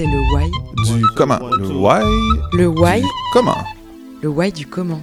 c'est 0.00 0.06
le 0.06 0.20
why. 0.32 0.50
Du 0.86 1.06
comment? 1.14 1.38
Le 1.58 1.68
why 1.68 2.02
Le 2.54 2.68
why. 2.68 3.02
du 3.02 3.06
Comment? 3.34 3.58
Le 4.22 4.30
why 4.30 4.50
du 4.50 4.66
comment. 4.66 5.02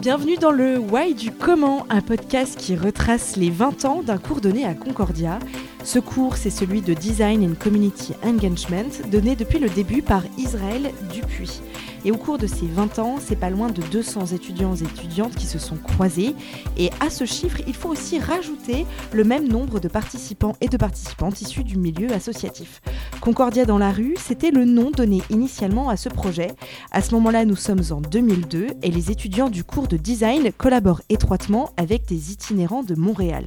Bienvenue 0.00 0.36
dans 0.36 0.50
le 0.50 0.78
Why 0.78 1.14
du 1.14 1.30
comment, 1.30 1.86
un 1.90 2.00
podcast 2.00 2.56
qui 2.58 2.76
retrace 2.76 3.36
les 3.36 3.50
20 3.50 3.84
ans 3.84 4.02
d'un 4.02 4.18
cours 4.18 4.40
donné 4.40 4.64
à 4.64 4.72
Concordia. 4.72 5.38
Ce 5.82 5.98
cours, 5.98 6.36
c'est 6.36 6.50
celui 6.50 6.80
de 6.80 6.94
Design 6.94 7.44
and 7.44 7.62
Community 7.62 8.14
Engagement, 8.22 8.88
donné 9.10 9.36
depuis 9.36 9.58
le 9.58 9.68
début 9.68 10.00
par 10.00 10.22
Israël 10.38 10.90
Dupuis. 11.12 11.60
Et 12.04 12.10
au 12.10 12.16
cours 12.16 12.36
de 12.36 12.46
ces 12.46 12.66
20 12.66 12.98
ans, 12.98 13.16
c'est 13.18 13.36
pas 13.36 13.48
loin 13.48 13.68
de 13.68 13.80
200 13.80 14.26
étudiants 14.26 14.74
et 14.74 14.82
étudiantes 14.82 15.34
qui 15.34 15.46
se 15.46 15.58
sont 15.58 15.76
croisés. 15.76 16.34
Et 16.76 16.90
à 17.00 17.08
ce 17.08 17.24
chiffre, 17.24 17.58
il 17.66 17.74
faut 17.74 17.88
aussi 17.88 18.18
rajouter 18.18 18.86
le 19.12 19.24
même 19.24 19.48
nombre 19.48 19.80
de 19.80 19.88
participants 19.88 20.54
et 20.60 20.68
de 20.68 20.76
participantes 20.76 21.40
issus 21.40 21.64
du 21.64 21.78
milieu 21.78 22.12
associatif. 22.12 22.82
Concordia 23.20 23.64
dans 23.64 23.78
la 23.78 23.90
rue, 23.90 24.16
c'était 24.18 24.50
le 24.50 24.66
nom 24.66 24.90
donné 24.90 25.22
initialement 25.30 25.88
à 25.88 25.96
ce 25.96 26.10
projet. 26.10 26.48
À 26.90 27.00
ce 27.00 27.14
moment-là, 27.14 27.46
nous 27.46 27.56
sommes 27.56 27.82
en 27.90 28.02
2002 28.02 28.66
et 28.82 28.90
les 28.90 29.10
étudiants 29.10 29.48
du 29.48 29.64
cours 29.64 29.88
de 29.88 29.96
design 29.96 30.52
collaborent 30.52 31.02
étroitement 31.08 31.70
avec 31.78 32.06
des 32.06 32.32
itinérants 32.32 32.82
de 32.82 32.94
Montréal. 32.94 33.44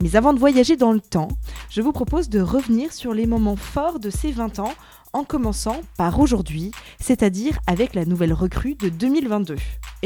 Mais 0.00 0.14
avant 0.14 0.32
de 0.32 0.38
voyager 0.38 0.76
dans 0.76 0.92
le 0.92 1.00
temps, 1.00 1.28
je 1.70 1.80
vous 1.80 1.92
propose 1.92 2.28
de 2.28 2.40
revenir 2.40 2.92
sur 2.92 3.14
les 3.14 3.26
moments 3.26 3.56
forts 3.56 3.98
de 3.98 4.10
ces 4.10 4.30
20 4.30 4.58
ans 4.58 4.74
en 5.16 5.24
commençant 5.24 5.80
par 5.96 6.20
aujourd'hui, 6.20 6.72
c'est-à-dire 7.00 7.58
avec 7.66 7.94
la 7.94 8.04
nouvelle 8.04 8.34
recrue 8.34 8.74
de 8.74 8.90
2022. 8.90 9.56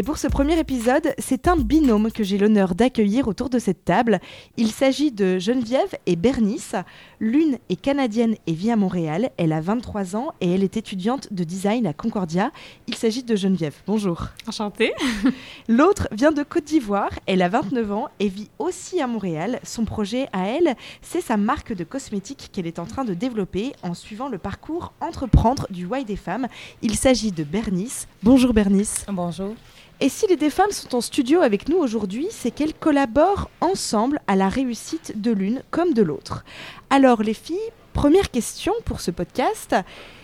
Et 0.00 0.02
pour 0.02 0.16
ce 0.16 0.28
premier 0.28 0.58
épisode, 0.58 1.14
c'est 1.18 1.46
un 1.46 1.56
binôme 1.56 2.10
que 2.10 2.24
j'ai 2.24 2.38
l'honneur 2.38 2.74
d'accueillir 2.74 3.28
autour 3.28 3.50
de 3.50 3.58
cette 3.58 3.84
table. 3.84 4.18
Il 4.56 4.70
s'agit 4.70 5.12
de 5.12 5.38
Geneviève 5.38 5.94
et 6.06 6.16
Bernice. 6.16 6.74
L'une 7.20 7.58
est 7.68 7.78
canadienne 7.78 8.34
et 8.46 8.54
vit 8.54 8.70
à 8.70 8.76
Montréal. 8.76 9.28
Elle 9.36 9.52
a 9.52 9.60
23 9.60 10.16
ans 10.16 10.32
et 10.40 10.54
elle 10.54 10.64
est 10.64 10.78
étudiante 10.78 11.30
de 11.34 11.44
design 11.44 11.86
à 11.86 11.92
Concordia. 11.92 12.50
Il 12.86 12.94
s'agit 12.94 13.24
de 13.24 13.36
Geneviève. 13.36 13.74
Bonjour. 13.86 14.28
Enchantée. 14.46 14.94
L'autre 15.68 16.08
vient 16.12 16.32
de 16.32 16.44
Côte 16.44 16.64
d'Ivoire. 16.64 17.10
Elle 17.26 17.42
a 17.42 17.50
29 17.50 17.92
ans 17.92 18.08
et 18.20 18.28
vit 18.28 18.48
aussi 18.58 19.02
à 19.02 19.06
Montréal. 19.06 19.60
Son 19.64 19.84
projet 19.84 20.28
à 20.32 20.46
elle, 20.46 20.76
c'est 21.02 21.20
sa 21.20 21.36
marque 21.36 21.74
de 21.74 21.84
cosmétiques 21.84 22.48
qu'elle 22.54 22.66
est 22.66 22.78
en 22.78 22.86
train 22.86 23.04
de 23.04 23.12
développer 23.12 23.74
en 23.82 23.92
suivant 23.92 24.30
le 24.30 24.38
parcours 24.38 24.94
entreprendre 25.02 25.66
du 25.68 25.84
Why 25.84 26.06
des 26.06 26.16
femmes. 26.16 26.48
Il 26.80 26.96
s'agit 26.96 27.32
de 27.32 27.44
Bernice. 27.44 28.08
Bonjour 28.22 28.54
Bernice. 28.54 29.04
Bonjour. 29.12 29.54
Et 30.02 30.08
si 30.08 30.26
les 30.26 30.36
deux 30.36 30.48
femmes 30.48 30.70
sont 30.70 30.94
en 30.94 31.02
studio 31.02 31.42
avec 31.42 31.68
nous 31.68 31.76
aujourd'hui, 31.76 32.28
c'est 32.30 32.50
qu'elles 32.50 32.72
collaborent 32.72 33.50
ensemble 33.60 34.18
à 34.26 34.34
la 34.34 34.48
réussite 34.48 35.20
de 35.20 35.30
l'une 35.30 35.62
comme 35.70 35.92
de 35.92 36.00
l'autre. 36.00 36.42
Alors 36.88 37.22
les 37.22 37.34
filles, 37.34 37.58
première 37.92 38.30
question 38.30 38.72
pour 38.86 39.02
ce 39.02 39.10
podcast. 39.10 39.76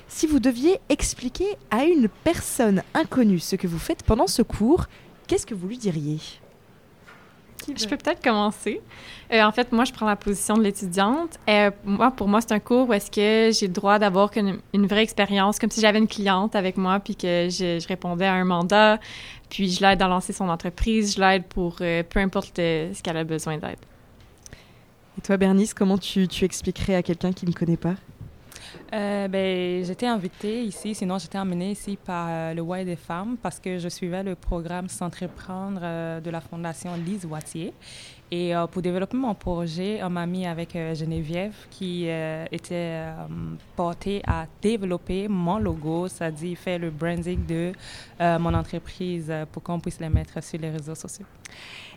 Si 0.08 0.26
vous 0.26 0.40
deviez 0.40 0.80
expliquer 0.88 1.58
à 1.70 1.84
une 1.84 2.08
personne 2.24 2.82
inconnue 2.94 3.38
ce 3.38 3.56
que 3.56 3.66
vous 3.66 3.78
faites 3.78 4.02
pendant 4.02 4.26
ce 4.26 4.40
cours, 4.40 4.86
qu'est-ce 5.26 5.44
que 5.44 5.54
vous 5.54 5.68
lui 5.68 5.76
diriez? 5.76 6.20
Je 7.68 7.86
peux 7.86 7.96
peut-être 7.96 8.22
commencer. 8.22 8.80
Euh, 9.32 9.42
en 9.42 9.52
fait, 9.52 9.72
moi, 9.72 9.84
je 9.84 9.92
prends 9.92 10.06
la 10.06 10.16
position 10.16 10.56
de 10.56 10.62
l'étudiante. 10.62 11.38
Euh, 11.48 11.70
moi, 11.84 12.10
pour 12.10 12.28
moi, 12.28 12.40
c'est 12.40 12.52
un 12.52 12.60
cours 12.60 12.88
où 12.88 12.92
est-ce 12.92 13.10
que 13.10 13.52
j'ai 13.52 13.66
le 13.66 13.72
droit 13.72 13.98
d'avoir 13.98 14.30
une, 14.36 14.58
une, 14.72 14.86
vraie 14.86 15.02
expérience, 15.02 15.58
comme 15.58 15.70
si 15.70 15.80
j'avais 15.80 15.98
une 15.98 16.06
cliente 16.06 16.54
avec 16.54 16.76
moi, 16.76 17.00
puis 17.00 17.16
que 17.16 17.48
je, 17.50 17.80
je, 17.80 17.88
répondais 17.88 18.26
à 18.26 18.34
un 18.34 18.44
mandat, 18.44 19.00
puis 19.48 19.70
je 19.70 19.80
l'aide 19.80 20.00
à 20.00 20.08
lancer 20.08 20.32
son 20.32 20.48
entreprise, 20.48 21.16
je 21.16 21.20
l'aide 21.20 21.44
pour 21.44 21.76
euh, 21.80 22.02
peu 22.08 22.20
importe 22.20 22.56
ce 22.56 23.02
qu'elle 23.02 23.16
a 23.16 23.24
besoin 23.24 23.58
d'aide. 23.58 23.78
Et 25.18 25.20
toi, 25.22 25.36
Bernice, 25.36 25.74
comment 25.74 25.98
tu, 25.98 26.28
tu 26.28 26.44
expliquerais 26.44 26.94
à 26.94 27.02
quelqu'un 27.02 27.32
qui 27.32 27.46
ne 27.46 27.52
connaît 27.52 27.76
pas? 27.76 27.94
Euh, 28.92 29.28
ben, 29.28 29.84
j'étais 29.84 30.06
invitée 30.06 30.62
ici, 30.62 30.94
sinon 30.94 31.18
j'étais 31.18 31.38
emmenée 31.38 31.72
ici 31.72 31.98
par 32.02 32.26
euh, 32.28 32.54
le 32.54 32.62
Why 32.62 32.84
des 32.84 32.96
femmes 32.96 33.36
parce 33.42 33.58
que 33.58 33.78
je 33.78 33.88
suivais 33.88 34.22
le 34.22 34.34
programme 34.34 34.88
S'entreprendre 34.88 35.80
euh, 35.82 36.20
de 36.20 36.30
la 36.30 36.40
Fondation 36.40 36.90
Lise 36.96 37.26
Wattier. 37.26 37.72
Et 38.30 38.54
euh, 38.56 38.66
pour 38.66 38.82
développer 38.82 39.16
mon 39.16 39.34
projet, 39.34 40.00
on 40.02 40.10
m'a 40.10 40.26
mis 40.26 40.46
avec 40.46 40.72
Geneviève 40.72 41.54
qui 41.70 42.06
était 42.50 43.04
portée 43.76 44.20
à 44.26 44.46
développer 44.60 45.28
mon 45.28 45.58
logo, 45.58 46.08
c'est-à-dire 46.08 46.58
faire 46.58 46.78
le 46.80 46.90
branding 46.90 47.46
de 47.46 47.72
mon 48.18 48.52
entreprise 48.52 49.32
pour 49.52 49.62
qu'on 49.62 49.78
puisse 49.78 50.00
le 50.00 50.10
mettre 50.10 50.42
sur 50.42 50.58
les 50.58 50.70
réseaux 50.70 50.96
sociaux. 50.96 51.26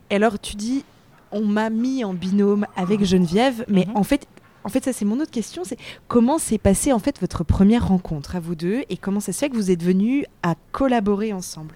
Et 0.09 0.15
alors, 0.15 0.39
tu 0.39 0.55
dis 0.55 0.83
on 1.31 1.45
m'a 1.45 1.69
mis 1.69 2.03
en 2.03 2.13
binôme 2.13 2.65
avec 2.75 3.03
Geneviève, 3.03 3.65
mais 3.67 3.85
mm 3.85 3.91
-hmm. 3.91 3.97
en 3.97 4.03
fait, 4.03 4.27
en 4.69 4.71
fait, 4.71 4.85
ça 4.85 4.93
c'est 4.93 5.03
mon 5.03 5.19
autre 5.19 5.31
question, 5.31 5.63
c'est 5.65 5.79
comment 6.07 6.37
s'est 6.37 6.59
passée 6.59 6.93
en 6.93 6.99
fait 6.99 7.19
votre 7.19 7.43
première 7.43 7.87
rencontre 7.87 8.35
à 8.35 8.39
vous 8.39 8.53
deux 8.53 8.83
et 8.89 8.97
comment 8.97 9.19
ça 9.19 9.33
se 9.33 9.39
fait 9.39 9.49
que 9.49 9.55
vous 9.55 9.71
êtes 9.71 9.81
venus 9.81 10.25
à 10.43 10.53
collaborer 10.71 11.33
ensemble? 11.33 11.73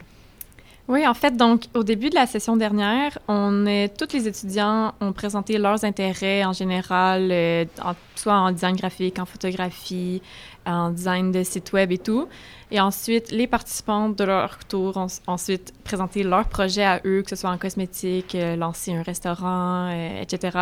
Oui, 0.93 1.07
en 1.07 1.15
fait, 1.15 1.35
donc 1.35 1.63
au 1.73 1.83
début 1.83 2.11
de 2.11 2.15
la 2.15 2.27
session 2.27 2.55
dernière, 2.55 3.17
on 3.27 3.65
est 3.65 3.97
tous 3.97 4.15
les 4.15 4.27
étudiants 4.27 4.93
ont 5.01 5.11
présenté 5.11 5.57
leurs 5.57 5.83
intérêts 5.83 6.45
en 6.45 6.53
général, 6.53 7.29
euh, 7.31 7.65
en, 7.83 7.93
soit 8.13 8.35
en 8.35 8.51
design 8.51 8.75
graphique, 8.75 9.17
en 9.17 9.25
photographie, 9.25 10.21
en 10.67 10.91
design 10.91 11.31
de 11.31 11.41
site 11.41 11.73
web 11.73 11.91
et 11.91 11.97
tout. 11.97 12.27
Et 12.69 12.79
ensuite, 12.79 13.31
les 13.31 13.47
participants 13.47 14.09
de 14.09 14.23
leur 14.23 14.59
tour 14.65 14.97
ont 14.97 15.07
ensuite 15.25 15.73
présenté 15.83 16.21
leurs 16.21 16.47
projets 16.47 16.85
à 16.85 17.01
eux, 17.05 17.23
que 17.23 17.29
ce 17.31 17.37
soit 17.37 17.49
en 17.49 17.57
cosmétique, 17.57 18.35
euh, 18.35 18.55
lancer 18.55 18.93
un 18.93 19.01
restaurant, 19.01 19.89
euh, 19.91 20.21
etc. 20.21 20.57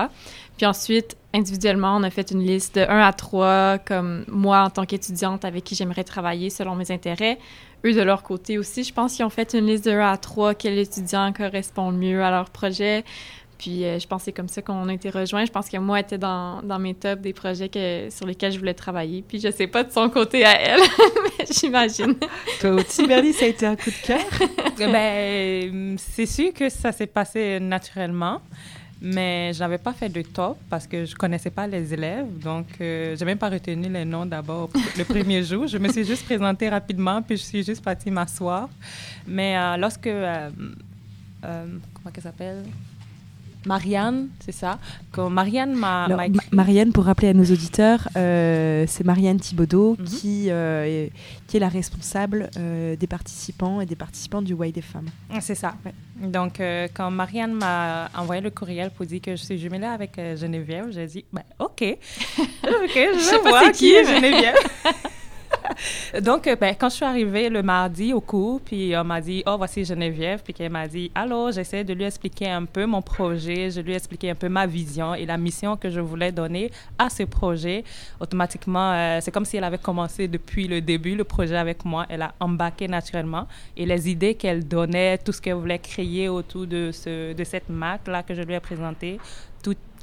Puis 0.56 0.66
ensuite, 0.66 1.18
individuellement, 1.34 1.97
on 1.97 2.03
a 2.03 2.09
fait 2.09 2.31
une 2.31 2.41
liste 2.41 2.75
de 2.75 2.81
1 2.81 3.00
à 3.00 3.12
3, 3.12 3.80
comme 3.80 4.24
moi 4.30 4.64
en 4.64 4.70
tant 4.70 4.86
qu'étudiante 4.86 5.44
avec 5.44 5.66
qui 5.66 5.75
j'aimerais 5.75 6.06
travailler 6.06 6.50
selon 6.50 6.75
mes 6.75 6.90
intérêts. 6.90 7.38
Eux, 7.86 7.94
de 7.94 8.02
leur 8.02 8.24
côté 8.24 8.58
aussi, 8.58 8.84
je 8.84 8.94
pense 8.94 9.16
qu'ils 9.16 9.25
ont 9.25 9.30
fait 9.30 9.53
une 9.53 9.66
liste 9.66 9.86
de 9.86 9.92
1 9.92 10.12
à 10.12 10.18
3, 10.18 10.53
quel 10.56 10.78
étudiant 10.78 11.34
correspond 11.34 11.92
le 11.92 11.97
mieux 11.97 12.24
à 12.24 12.30
leur 12.30 12.50
projet. 12.50 13.03
Puis 13.62 13.86
euh, 13.86 14.00
je 14.00 14.08
pense 14.08 14.22
que 14.22 14.25
c'est 14.25 14.31
comme 14.31 14.47
ça 14.47 14.64
qu'on 14.64 14.88
a 14.88 14.94
été 14.94 15.12
rejoints. 15.12 15.46
Je 15.46 15.52
pense 15.52 15.69
que 15.69 15.78
moi, 15.78 16.00
était 16.00 16.18
dans, 16.18 16.64
dans 16.64 16.80
mes 16.80 16.96
tops 16.96 17.22
des 17.22 17.31
projets 17.31 17.70
que, 17.70 18.09
sur 18.09 18.25
lesquels 18.25 18.52
je 18.52 18.58
voulais 18.58 18.74
travailler. 18.74 19.24
Puis 19.28 19.40
je 19.40 19.52
sais 19.52 19.68
pas 19.68 19.84
de 19.84 19.91
son 19.91 20.09
côté 20.09 20.44
à 20.44 20.59
elle, 20.59 20.80
mais 21.40 21.46
j'imagine. 21.46 22.16
Toi 22.59 22.72
aussi, 22.72 23.06
Bernie, 23.06 23.34
ça 23.34 23.46
a 23.46 23.50
été 23.50 23.68
un 23.68 23.75
coup 23.75 23.91
de 23.91 24.08
cœur? 24.08 24.20
ben, 24.78 25.96
c'est 26.00 26.25
sûr 26.25 26.52
que 26.53 26.70
ça 26.70 26.91
s'est 26.91 27.06
passé 27.06 27.59
naturellement. 27.59 28.41
Mais 29.04 29.52
je 29.54 29.60
n'avais 29.60 29.80
pas 29.80 29.94
fait 29.94 30.10
de 30.10 30.22
top 30.22 30.58
parce 30.70 30.86
que 30.86 31.06
je 31.06 31.16
connaissais 31.16 31.50
pas 31.50 31.66
les 31.66 31.92
élèves. 31.92 32.38
Donc, 32.38 32.68
euh, 32.80 33.16
je 33.16 33.20
n'ai 33.20 33.26
même 33.32 33.38
pas 33.38 33.50
retenu 33.50 33.90
les 33.90 34.06
noms 34.06 34.28
d'abord 34.28 34.70
le 34.96 35.04
premier 35.04 35.44
jour. 35.50 35.66
Je 35.66 35.80
me 35.80 35.92
suis 35.92 36.06
juste 36.06 36.24
présentée 36.24 36.70
rapidement, 36.70 37.20
puis 37.24 37.36
je 37.36 37.44
suis 37.44 37.64
juste 37.64 37.84
partie 37.84 38.12
m'asseoir. 38.12 38.70
Mais 39.28 39.58
euh, 39.58 39.78
lorsque... 39.78 40.06
Euh, 40.06 40.50
comment 41.42 42.14
elle 42.16 42.22
s'appelle? 42.22 42.64
Marianne, 43.66 44.30
c'est 44.40 44.52
ça? 44.52 44.80
Quand 45.12 45.30
Marianne 45.30 45.74
m'a. 45.74 46.08
Ma 46.08 46.28
Marianne, 46.52 46.92
pour 46.92 47.06
rappeler 47.06 47.30
à 47.30 47.34
nos 47.34 47.44
auditeurs, 47.44 48.08
euh, 48.18 48.86
c'est 48.88 49.06
Marianne 49.06 49.40
Thibaudot 49.40 49.96
mm 50.00 50.04
-hmm. 50.04 50.20
qui, 50.20 50.50
euh, 50.50 50.86
est, 50.86 51.12
qui 51.48 51.58
est 51.58 51.60
la 51.60 51.70
responsable 51.70 52.50
euh, 52.58 52.96
des 52.96 53.08
participants 53.08 53.82
et 53.82 53.86
des 53.86 53.96
participants 53.96 54.42
du 54.42 54.54
Why 54.54 54.72
des 54.72 54.82
femmes. 54.82 55.10
C'est 55.40 55.56
ça. 55.56 55.76
Ouais. 55.86 55.94
Donc, 56.28 56.62
quand 56.96 57.10
Marianne 57.12 57.54
m'a 57.54 58.10
envoyé 58.16 58.42
le 58.42 58.52
courriel 58.52 58.90
pour 58.92 59.06
dire 59.06 59.22
que 59.22 59.36
je 59.36 59.44
suis 59.44 59.58
jumelée 59.58 59.92
avec 60.00 60.12
Geneviève, 60.42 60.88
j'ai 60.92 61.08
dit, 61.08 61.26
ben, 61.34 61.44
OK. 61.60 61.82
OK, 62.84 62.96
je, 62.96 63.18
je 63.18 63.24
sais 63.24 63.40
voir 63.40 63.64
pas 63.64 63.72
qui 63.72 63.90
est 63.94 64.06
Geneviève. 64.06 64.56
Donc, 66.22 66.50
ben, 66.59 66.76
quand 66.78 66.90
je 66.90 66.96
suis 66.96 67.06
arrivée 67.06 67.50
le 67.50 67.64
mardi 67.64 68.14
au 68.14 68.22
cours, 68.22 68.62
puis 68.62 68.94
on 68.96 69.04
m'a 69.04 69.22
dit, 69.22 69.44
oh, 69.46 69.56
voici 69.58 69.86
Geneviève, 69.86 70.41
puis 70.44 70.53
qu'elle 70.53 70.72
m'a 70.72 70.88
dit, 70.88 71.12
alors, 71.16 71.52
j'essaie 71.52 71.84
de 71.84 71.94
lui 71.94 72.03
expliquer 72.03 72.50
un 72.50 72.66
peu 72.66 72.85
mon 72.85 73.02
projet, 73.02 73.70
je 73.70 73.82
lui 73.82 73.94
ai 73.94 74.29
un 74.29 74.35
peu 74.35 74.50
ma 74.50 74.68
vision 74.68 75.16
et 75.16 75.26
la 75.26 75.38
mission 75.38 75.78
que 75.78 75.90
je 75.90 76.00
voulais 76.00 76.32
donner 76.32 76.72
à 76.97 77.09
ce 77.09 77.23
projet. 77.23 77.84
Automatiquement, 78.20 78.91
euh, 78.94 79.20
c'est 79.22 79.32
comme 79.32 79.46
si 79.46 79.58
elle 79.58 79.64
avait 79.64 79.78
commencé 79.78 80.28
depuis 80.28 80.68
le 80.68 80.82
début 80.82 81.16
le 81.16 81.23
projet 81.23 81.56
avec 81.56 81.85
moi. 81.85 82.06
Elle 82.09 82.22
a 82.22 82.34
embarqué 82.40 82.88
naturellement 82.88 83.47
et 83.76 83.85
les 83.85 84.09
idées 84.09 84.35
qu'elle 84.35 84.68
donnait, 84.68 85.18
tout 85.18 85.32
ce 85.32 85.41
qu'elle 85.41 85.56
voulait 85.56 85.79
créer 85.79 86.29
autour 86.29 86.68
de, 86.68 86.91
ce, 86.91 87.34
de 87.34 87.44
cette 87.44 87.70
marque-là 87.70 88.23
que 88.23 88.34
je 88.34 88.41
lui 88.41 88.53
ai 88.53 88.59
présentée, 88.59 89.20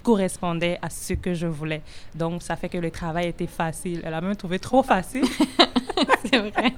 correspondait 0.02 0.78
à 0.82 0.90
ce 0.90 1.14
que 1.14 1.34
je 1.34 1.46
voulais. 1.46 1.82
Donc, 2.14 2.42
ça 2.42 2.56
fait 2.56 2.68
que 2.68 2.78
le 2.78 2.90
travail 2.90 3.28
était 3.28 3.46
facile. 3.46 4.02
Elle 4.04 4.14
a 4.14 4.20
même 4.20 4.36
trouvé 4.36 4.58
trop 4.58 4.82
facile. 4.82 5.24
c'est 6.24 6.38
vrai. 6.38 6.72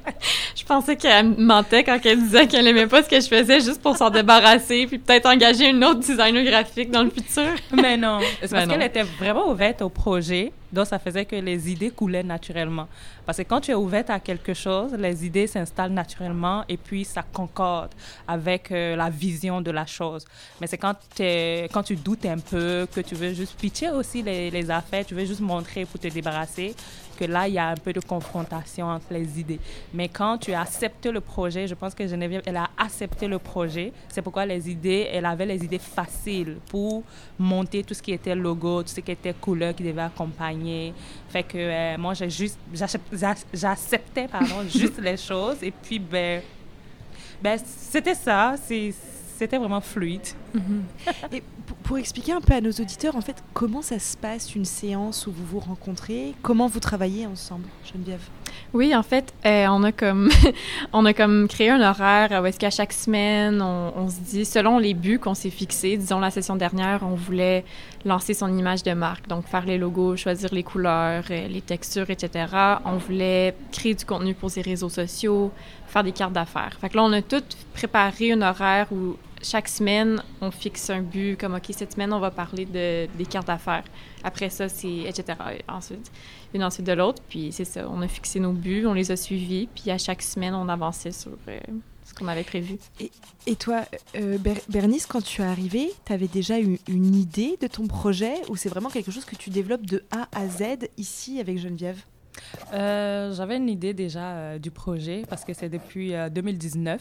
Je 0.55 0.65
pensais 0.65 0.97
qu'elle 0.97 1.37
mentait 1.39 1.85
quand 1.85 1.99
elle 2.05 2.21
disait 2.21 2.47
qu'elle 2.47 2.65
n'aimait 2.65 2.87
pas 2.87 3.03
ce 3.03 3.09
que 3.09 3.21
je 3.21 3.29
faisais 3.29 3.61
juste 3.61 3.83
pour 3.83 3.97
s'en 3.97 4.11
débarrasser 4.11 4.87
puis 4.87 4.99
peut-être 4.99 5.27
engager 5.27 5.69
une 5.69 5.85
autre 5.85 6.01
designer 6.01 6.45
graphique 6.45 6.91
dans 6.91 7.03
le 7.03 7.11
futur. 7.11 7.51
Mais 7.73 7.97
non. 7.97 8.21
C'est 8.41 8.51
parce 8.51 8.67
qu'elle 8.67 8.83
était 8.83 9.03
vraiment 9.03 9.49
ouverte 9.51 9.83
au 9.83 9.89
projet. 9.89 10.53
Donc, 10.73 10.87
ça 10.87 10.99
faisait 10.99 11.25
que 11.25 11.37
les 11.37 11.71
idées 11.71 11.91
coulaient 11.91 12.23
naturellement. 12.23 12.89
Parce 13.27 13.39
que 13.39 13.43
quand 13.43 13.61
tu 13.61 13.71
es 13.71 13.75
ouverte 13.75 14.11
à 14.11 14.21
quelque 14.21 14.55
chose, 14.55 14.93
les 14.95 15.25
idées 15.25 15.47
s'installent 15.47 15.93
naturellement 15.93 16.65
et 16.69 16.77
puis 16.77 17.05
ça 17.05 17.23
concorde 17.23 17.91
avec 18.27 18.71
euh, 18.71 18.97
la 18.97 19.11
vision 19.11 19.61
de 19.61 19.71
la 19.71 19.87
chose. 19.87 20.25
Mais 20.61 20.67
c'est 20.67 20.79
quand, 20.79 20.95
tu 21.83 21.97
doutes 21.97 22.27
un 22.27 22.39
peu, 22.39 22.87
que 22.93 23.01
tu 23.01 23.15
veux 23.15 23.33
juste 23.33 23.59
pitcher 23.59 23.91
aussi 23.91 24.23
les, 24.23 24.51
les 24.51 24.71
affaires, 24.71 25.05
tu 25.05 25.15
veux 25.15 25.25
juste 25.25 25.41
montrer 25.41 25.85
pour 25.85 26.01
te 26.01 26.09
débarrasser, 26.09 26.75
que 27.21 27.27
là, 27.27 27.47
il 27.47 27.55
y 27.55 27.59
a 27.59 27.69
un 27.69 27.75
peu 27.75 27.93
de 27.93 28.01
confrontation 28.01 28.87
entre 28.87 29.13
les 29.13 29.39
idées. 29.39 29.61
Mais 29.93 30.09
quand 30.09 30.39
tu 30.39 30.55
as 30.55 30.63
accepté 30.63 31.13
le 31.13 31.21
projet, 31.21 31.67
je 31.67 31.75
pense 31.75 31.95
que 31.95 32.07
Geneviève, 32.07 32.43
elle 32.47 32.57
a 32.57 32.71
accepté 32.79 33.29
le 33.29 33.39
projet. 33.39 33.93
C'est 34.09 34.23
pourquoi 34.23 34.47
les 34.47 34.71
idées, 34.71 35.07
elle 35.13 35.27
avait 35.27 35.45
les 35.45 35.63
idées 35.63 35.79
faciles 35.79 36.57
pour 36.69 37.03
monter 37.39 37.85
tout 37.85 37.93
ce 37.93 38.03
qui 38.03 38.13
était 38.13 38.35
logo, 38.35 38.83
tout 38.83 38.89
ce 38.89 39.01
qui 39.01 39.13
était 39.13 39.35
couleur 39.35 39.75
qui 39.75 39.83
devait 39.83 40.01
accompagner. 40.01 40.60
Fait 41.29 41.43
que 41.43 41.59
euh, 41.59 41.99
moi, 41.99 42.15
j'ai 42.15 42.31
juste, 42.31 42.59
j'acceptais, 43.53 44.29
pardon, 44.29 44.63
juste 44.69 45.01
les 45.01 45.17
choses. 45.17 45.57
Et 45.63 45.71
puis, 45.71 45.99
ben, 45.99 46.43
ben 47.43 47.59
c'était 47.65 48.15
ça. 48.15 48.55
C'était 49.39 49.59
vraiment 49.59 49.81
fluide. 49.81 50.27
Mhm. 50.53 50.85
Et 51.33 51.43
pour, 51.83 51.99
expliquer 51.99 52.33
un 52.33 52.41
peu 52.41 52.53
à 52.53 52.61
nos 52.61 52.71
auditeurs, 52.71 53.17
en 53.17 53.21
fait, 53.21 53.43
comment 53.55 53.83
ça 53.83 53.99
se 53.99 54.17
passe 54.17 54.55
une 54.55 54.65
séance 54.65 55.27
où 55.27 55.33
vous 55.33 55.47
vous 55.47 55.61
rencontrez? 55.61 56.35
Comment 56.43 56.67
vous 56.67 56.81
travaillez 56.81 57.27
ensemble, 57.27 57.67
Geneviève? 57.91 58.29
Oui, 58.73 58.95
en 58.95 59.03
fait, 59.03 59.33
euh, 59.47 59.67
on 59.69 59.83
a 59.83 59.93
comme 59.93 60.31
on 60.93 61.05
a 61.05 61.13
comme 61.13 61.49
créé 61.49 61.71
un 61.71 61.81
horaire 61.81 62.41
où 62.43 62.47
est-ce 62.47 62.59
qu'à 62.59 62.71
chaque 62.71 62.93
semaine, 62.93 63.61
on, 63.63 64.09
se 64.09 64.21
dit, 64.21 64.45
selon 64.45 64.79
les 64.79 64.95
buts 64.95 65.19
qu'on 65.19 65.35
s'est 65.35 65.51
fixés, 65.51 65.97
disons 65.97 66.21
la 66.21 66.31
session 66.31 66.57
dernière, 66.57 67.01
on 67.03 67.15
voulait 67.15 67.65
lancer 68.05 68.35
son 68.35 68.57
image 68.57 68.83
de 68.83 68.93
marque, 68.93 69.29
donc 69.29 69.47
faire 69.47 69.67
les 69.67 69.79
logos, 69.79 70.17
choisir 70.17 70.53
les 70.53 70.63
couleurs, 70.63 71.25
euh, 71.31 71.49
les 71.49 71.61
textures, 71.61 72.09
etc. 72.11 72.47
On 72.85 72.97
voulait 72.97 73.55
créer 73.73 73.95
du 73.95 74.05
contenu 74.05 74.35
pour 74.35 74.51
ses 74.51 74.63
réseaux 74.63 74.89
sociaux, 74.89 75.51
faire 75.87 76.05
des 76.05 76.13
cartes 76.13 76.33
d'affaires. 76.33 76.77
Fait 76.81 76.89
que 76.89 76.97
là, 76.97 77.03
on 77.05 77.13
a 77.13 77.23
tout 77.23 77.43
préparé 77.75 78.33
un 78.33 78.43
horaire 78.43 78.87
où 78.93 79.17
chaque 79.43 79.69
semaine, 79.69 80.23
on 80.41 80.51
fixe 80.51 80.91
un 80.91 81.01
but, 81.01 81.39
comme 81.39 81.55
OK, 81.55 81.67
cette 81.71 81.93
semaine, 81.95 82.13
on 82.13 82.21
va 82.21 82.31
parler 82.31 82.67
de, 82.67 83.07
des 83.17 83.27
cartes 83.27 83.47
d'affaires. 83.47 83.85
Après 84.23 84.51
ça, 84.51 84.69
c'est 84.69 84.99
etc. 85.07 85.39
ensuite, 85.69 86.11
une 86.55 86.65
ensuite 86.65 86.87
de 86.87 86.93
l'autre. 86.93 87.23
Puis 87.29 87.53
c'est 87.53 87.65
ça, 87.65 87.89
on 87.91 88.03
a 88.03 88.09
fixé 88.09 88.41
nos 88.41 88.53
buts, 88.53 88.85
on 88.87 88.95
les 88.95 89.11
a 89.11 89.17
suivis. 89.17 89.69
Puis 89.75 89.91
à 89.91 89.99
chaque 89.99 90.23
semaine, 90.23 90.55
on 90.55 90.69
avançait 90.69 91.13
sur 91.13 91.33
euh, 91.49 91.59
ce 92.05 92.15
qu'on 92.15 92.29
avait 92.29 92.45
prévu. 92.45 92.79
Et, 93.01 93.11
et 93.47 93.57
toi, 93.57 93.83
euh, 94.17 94.39
Bernice, 94.69 95.07
quand 95.07 95.23
tu 95.23 95.43
es 95.43 95.45
arrivée, 95.45 95.91
tu 96.05 96.13
avais 96.13 96.29
déjà 96.29 96.61
eu 96.61 96.79
une 96.89 97.15
idée 97.15 97.57
de 97.61 97.67
ton 97.67 97.87
projet 97.87 98.35
ou 98.49 98.57
c'est 98.57 98.69
vraiment 98.69 98.91
quelque 98.91 99.11
chose 99.11 99.25
que 99.25 99.37
tu 99.37 99.51
développes 99.51 99.87
de 99.87 100.03
A 100.11 100.29
à 100.33 100.49
Z 100.49 100.89
ici 100.97 101.41
avec 101.41 101.59
Geneviève? 101.59 102.03
Euh, 102.73 103.35
J'avais 103.35 103.57
une 103.57 103.69
idée 103.69 103.93
déjà 103.93 104.59
du 104.59 104.71
projet 104.71 105.25
parce 105.29 105.45
que 105.45 105.53
c'est 105.53 105.69
depuis 105.69 106.13
2019 106.33 107.01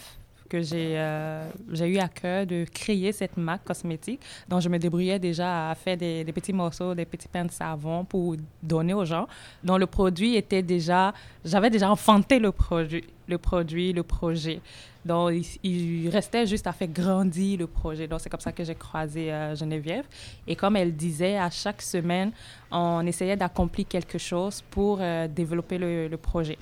que 0.50 0.62
j'ai 0.62 0.98
euh, 0.98 1.50
eu 1.70 1.98
à 1.98 2.08
cœur 2.08 2.46
de 2.46 2.66
créer 2.74 3.12
cette 3.12 3.38
marque 3.38 3.64
cosmétique. 3.64 4.20
dont 4.48 4.60
je 4.60 4.68
me 4.68 4.78
débrouillais 4.80 5.20
déjà 5.20 5.70
à 5.70 5.76
faire 5.76 5.96
des, 5.96 6.26
petits 6.34 6.54
morceaux, 6.54 6.96
des 6.96 7.06
petits 7.06 7.28
pains 7.28 7.46
de 7.46 7.52
savon 7.52 8.04
pour 8.04 8.36
donner 8.62 8.94
aux 8.94 9.06
gens. 9.06 9.28
dont 9.64 9.78
le 9.78 9.86
produit 9.86 10.36
était 10.36 10.64
déjà, 10.64 11.14
j'avais 11.46 11.70
déjà 11.70 11.90
enfanté 11.90 12.40
le 12.40 12.52
produit, 12.52 13.06
le 13.28 13.38
produit, 13.38 13.94
le 13.94 14.04
projet. 14.04 14.60
Donc, 15.06 15.34
il, 15.64 16.10
restait 16.10 16.46
juste 16.46 16.68
à 16.68 16.74
faire 16.74 16.90
grandir 16.90 17.60
le 17.60 17.68
projet. 17.68 18.08
Donc, 18.08 18.20
c'est 18.20 18.30
comme 18.30 18.40
ça 18.42 18.52
que 18.52 18.64
j'ai 18.64 18.76
croisé 18.76 19.32
euh, 19.32 19.56
Geneviève. 19.56 20.06
Et 20.46 20.56
comme 20.56 20.76
elle 20.76 20.94
disait, 20.94 21.38
à 21.38 21.50
chaque 21.50 21.82
semaine, 21.82 22.32
on 22.70 23.06
essayait 23.06 23.38
d'accomplir 23.38 23.88
quelque 23.88 24.18
chose 24.18 24.62
pour 24.70 24.98
euh, 25.00 25.28
développer 25.28 25.78
le 25.78 26.18
projet 26.18 26.58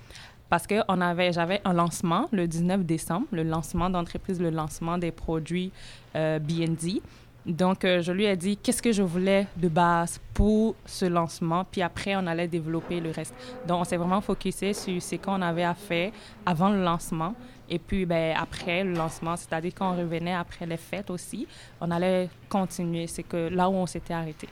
parce 0.49 0.67
que 0.67 0.75
avait, 0.87 1.33
j'avais 1.33 1.61
un 1.65 1.73
lancement 1.73 2.27
le 2.31 2.47
19 2.47 2.85
décembre, 2.85 3.27
le 3.31 3.43
lancement 3.43 3.89
d'entreprise, 3.89 4.39
le 4.39 4.49
lancement 4.49 4.97
des 4.97 5.11
produits 5.11 5.71
euh, 6.15 6.39
BND. 6.39 7.01
Donc, 7.45 7.85
euh, 7.85 8.01
je 8.01 8.11
lui 8.11 8.25
ai 8.25 8.35
dit 8.35 8.57
qu'est-ce 8.57 8.81
que 8.81 8.91
je 8.91 9.01
voulais 9.01 9.47
de 9.55 9.69
base 9.69 10.19
pour 10.33 10.75
ce 10.85 11.05
lancement, 11.05 11.65
puis 11.69 11.81
après, 11.81 12.15
on 12.15 12.27
allait 12.27 12.47
développer 12.47 12.99
le 12.99 13.11
reste. 13.11 13.33
Donc, 13.65 13.81
on 13.81 13.83
s'est 13.85 13.95
vraiment 13.95 14.19
focusé 14.19 14.73
sur 14.73 15.01
ce 15.01 15.15
qu'on 15.15 15.41
avait 15.41 15.63
à 15.63 15.73
faire 15.73 16.11
avant 16.45 16.69
le 16.69 16.83
lancement. 16.83 17.33
Et 17.69 17.79
puis, 17.79 18.05
ben, 18.05 18.35
après 18.37 18.83
le 18.83 18.93
lancement, 18.93 19.35
c'est-à-dire 19.35 19.73
qu'on 19.75 19.95
revenait 19.95 20.33
après 20.33 20.65
les 20.65 20.77
fêtes 20.77 21.09
aussi, 21.09 21.47
on 21.81 21.91
allait 21.91 22.29
continuer. 22.49 23.07
C'est 23.07 23.23
que 23.23 23.49
là 23.49 23.69
où 23.69 23.73
on 23.73 23.85
s'était 23.85 24.13
arrêté. 24.13 24.47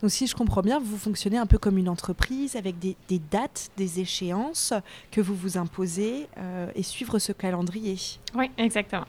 Donc, 0.00 0.10
si 0.10 0.26
je 0.26 0.34
comprends 0.34 0.62
bien, 0.62 0.78
vous 0.78 0.96
fonctionnez 0.96 1.38
un 1.38 1.46
peu 1.46 1.58
comme 1.58 1.78
une 1.78 1.88
entreprise 1.88 2.56
avec 2.56 2.78
des, 2.78 2.96
dates, 3.30 3.70
des 3.76 4.00
échéances 4.00 4.72
que 5.10 5.20
vous 5.20 5.34
vous 5.34 5.58
imposez 5.58 6.28
euh, 6.38 6.70
et 6.74 6.82
suivre 6.82 7.18
ce 7.18 7.32
calendrier. 7.32 7.96
Oui, 8.34 8.50
exactement. 8.58 9.06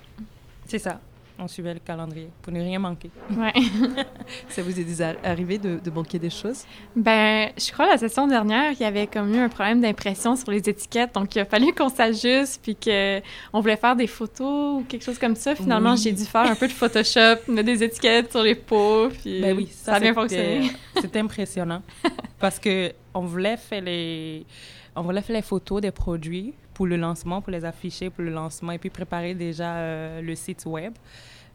C'est 0.66 0.80
ça 0.80 1.00
on 1.40 1.48
suivait 1.48 1.74
le 1.74 1.80
calendrier 1.80 2.30
pour 2.42 2.52
ne 2.52 2.60
rien 2.60 2.80
manquer. 2.80 3.10
Ouais. 3.32 3.54
ça 4.50 4.62
vous 4.62 4.80
est 4.80 4.84
déjà 4.84 5.14
arrivé 5.24 5.58
de, 5.58 5.90
manquer 5.90 6.20
des 6.20 6.30
choses? 6.30 6.66
Ben, 6.96 7.50
je 7.58 7.72
crois 7.72 7.88
la 7.88 7.98
session 7.98 8.28
dernière, 8.28 8.72
il 8.72 8.80
y 8.80 8.86
avait 8.86 9.08
comme 9.08 9.34
eu 9.34 9.38
un 9.38 9.50
problème 9.50 9.82
d'impression 9.82 10.36
sur 10.36 10.52
les 10.52 10.68
étiquettes, 10.70 11.14
donc 11.14 11.36
il 11.36 11.40
a 11.40 11.46
fallu 11.46 11.74
qu'on 11.74 11.90
s'ajuste, 11.90 12.60
puis 12.62 12.76
qu'on 12.76 13.62
voulait 13.62 13.78
faire 13.78 13.96
des 13.96 14.08
photos 14.08 14.82
ou 14.82 14.86
quelque 14.88 15.04
chose 15.04 15.20
comme 15.20 15.36
ça. 15.36 15.56
Finalement, 15.56 15.96
j'ai 15.96 16.12
dû 16.12 16.26
faire 16.26 16.50
un 16.50 16.56
peu 16.56 16.68
de 16.68 16.74
Photoshop, 16.74 17.52
mettre 17.52 17.66
des 17.66 17.84
étiquettes 17.84 18.32
sur 18.32 18.42
les 18.42 18.56
pots, 18.56 19.10
puis 19.10 19.42
ben 19.42 19.56
oui, 19.56 19.68
ça, 19.72 19.96
a 19.96 20.00
bien 20.00 20.14
fonctionné. 20.14 20.72
C'était 21.02 21.20
impressionnant 21.20 21.82
parce 22.40 22.60
que 22.60 22.92
on 23.14 23.22
voulait 23.22 23.58
faire 23.58 23.82
les 23.82 24.46
on 24.96 25.04
voulait 25.04 25.22
faire 25.22 25.36
les 25.36 25.42
photos 25.44 25.82
des 25.82 25.92
produits 25.92 26.54
pour 26.78 26.86
le 26.86 26.96
lancement, 26.96 27.42
pour 27.42 27.52
les 27.52 27.66
afficher 27.66 28.12
pour 28.12 28.24
le 28.24 28.30
lancement 28.30 28.72
et 28.72 28.78
puis 28.78 28.92
préparer 28.92 29.34
déjà 29.34 29.78
euh, 29.78 30.22
le 30.22 30.36
site 30.36 30.64
web, 30.68 30.94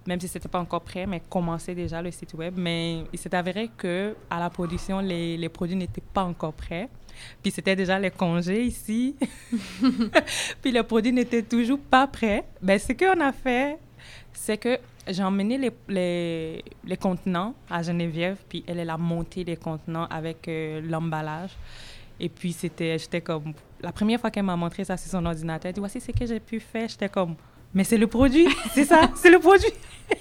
même 0.04 0.18
si 0.18 0.26
c'était 0.26 0.48
pas 0.48 0.58
encore 0.58 0.80
prêt, 0.80 1.06
mais 1.06 1.22
commencer 1.30 1.76
déjà 1.76 2.02
le 2.02 2.10
site 2.10 2.34
web. 2.34 2.54
Mais 2.56 3.04
il 3.12 3.18
s'est 3.20 3.32
avéré 3.32 3.70
que 3.76 4.16
à 4.28 4.40
la 4.40 4.50
production, 4.50 4.98
les, 4.98 5.36
les 5.36 5.48
produits 5.48 5.76
n'étaient 5.76 6.02
pas 6.12 6.24
encore 6.24 6.54
prêts. 6.54 6.88
Puis 7.40 7.52
c'était 7.52 7.76
déjà 7.76 8.00
les 8.00 8.10
congés 8.10 8.64
ici. 8.64 9.14
puis 10.60 10.72
les 10.72 10.82
produits 10.82 11.12
n'étaient 11.12 11.44
toujours 11.44 11.78
pas 11.78 12.08
prêts. 12.08 12.42
Ben, 12.60 12.76
ce 12.76 12.92
qu'on 12.92 13.20
a 13.20 13.30
fait, 13.30 13.78
c'est 14.32 14.56
que 14.56 14.76
j'ai 15.06 15.22
emmené 15.22 15.56
les, 15.56 15.70
les, 15.88 16.64
les, 16.84 16.96
contenants 16.96 17.54
à 17.70 17.80
Geneviève, 17.84 18.38
puis 18.48 18.64
elle, 18.66 18.80
elle 18.80 18.90
a 18.90 18.98
monté 18.98 19.44
les 19.44 19.56
contenants 19.56 20.06
avec 20.06 20.48
euh, 20.48 20.80
l'emballage. 20.80 21.52
Et 22.22 22.28
puis, 22.28 22.52
c'était, 22.52 22.96
j'étais 23.00 23.20
comme, 23.20 23.52
la 23.80 23.90
première 23.90 24.20
fois 24.20 24.30
qu'elle 24.30 24.44
m'a 24.44 24.54
montré 24.54 24.84
ça 24.84 24.96
sur 24.96 25.10
son 25.10 25.26
ordinateur, 25.26 25.68
elle 25.68 25.74
dit, 25.74 25.80
voici 25.80 26.00
ce 26.00 26.12
que 26.12 26.24
j'ai 26.24 26.38
pu 26.38 26.60
faire. 26.60 26.88
J'étais 26.88 27.08
comme, 27.08 27.34
mais 27.74 27.82
c'est 27.82 27.98
le 27.98 28.06
produit, 28.06 28.46
c'est 28.72 28.84
ça, 28.84 29.10
c'est 29.16 29.28
le 29.28 29.40
produit. 29.40 29.72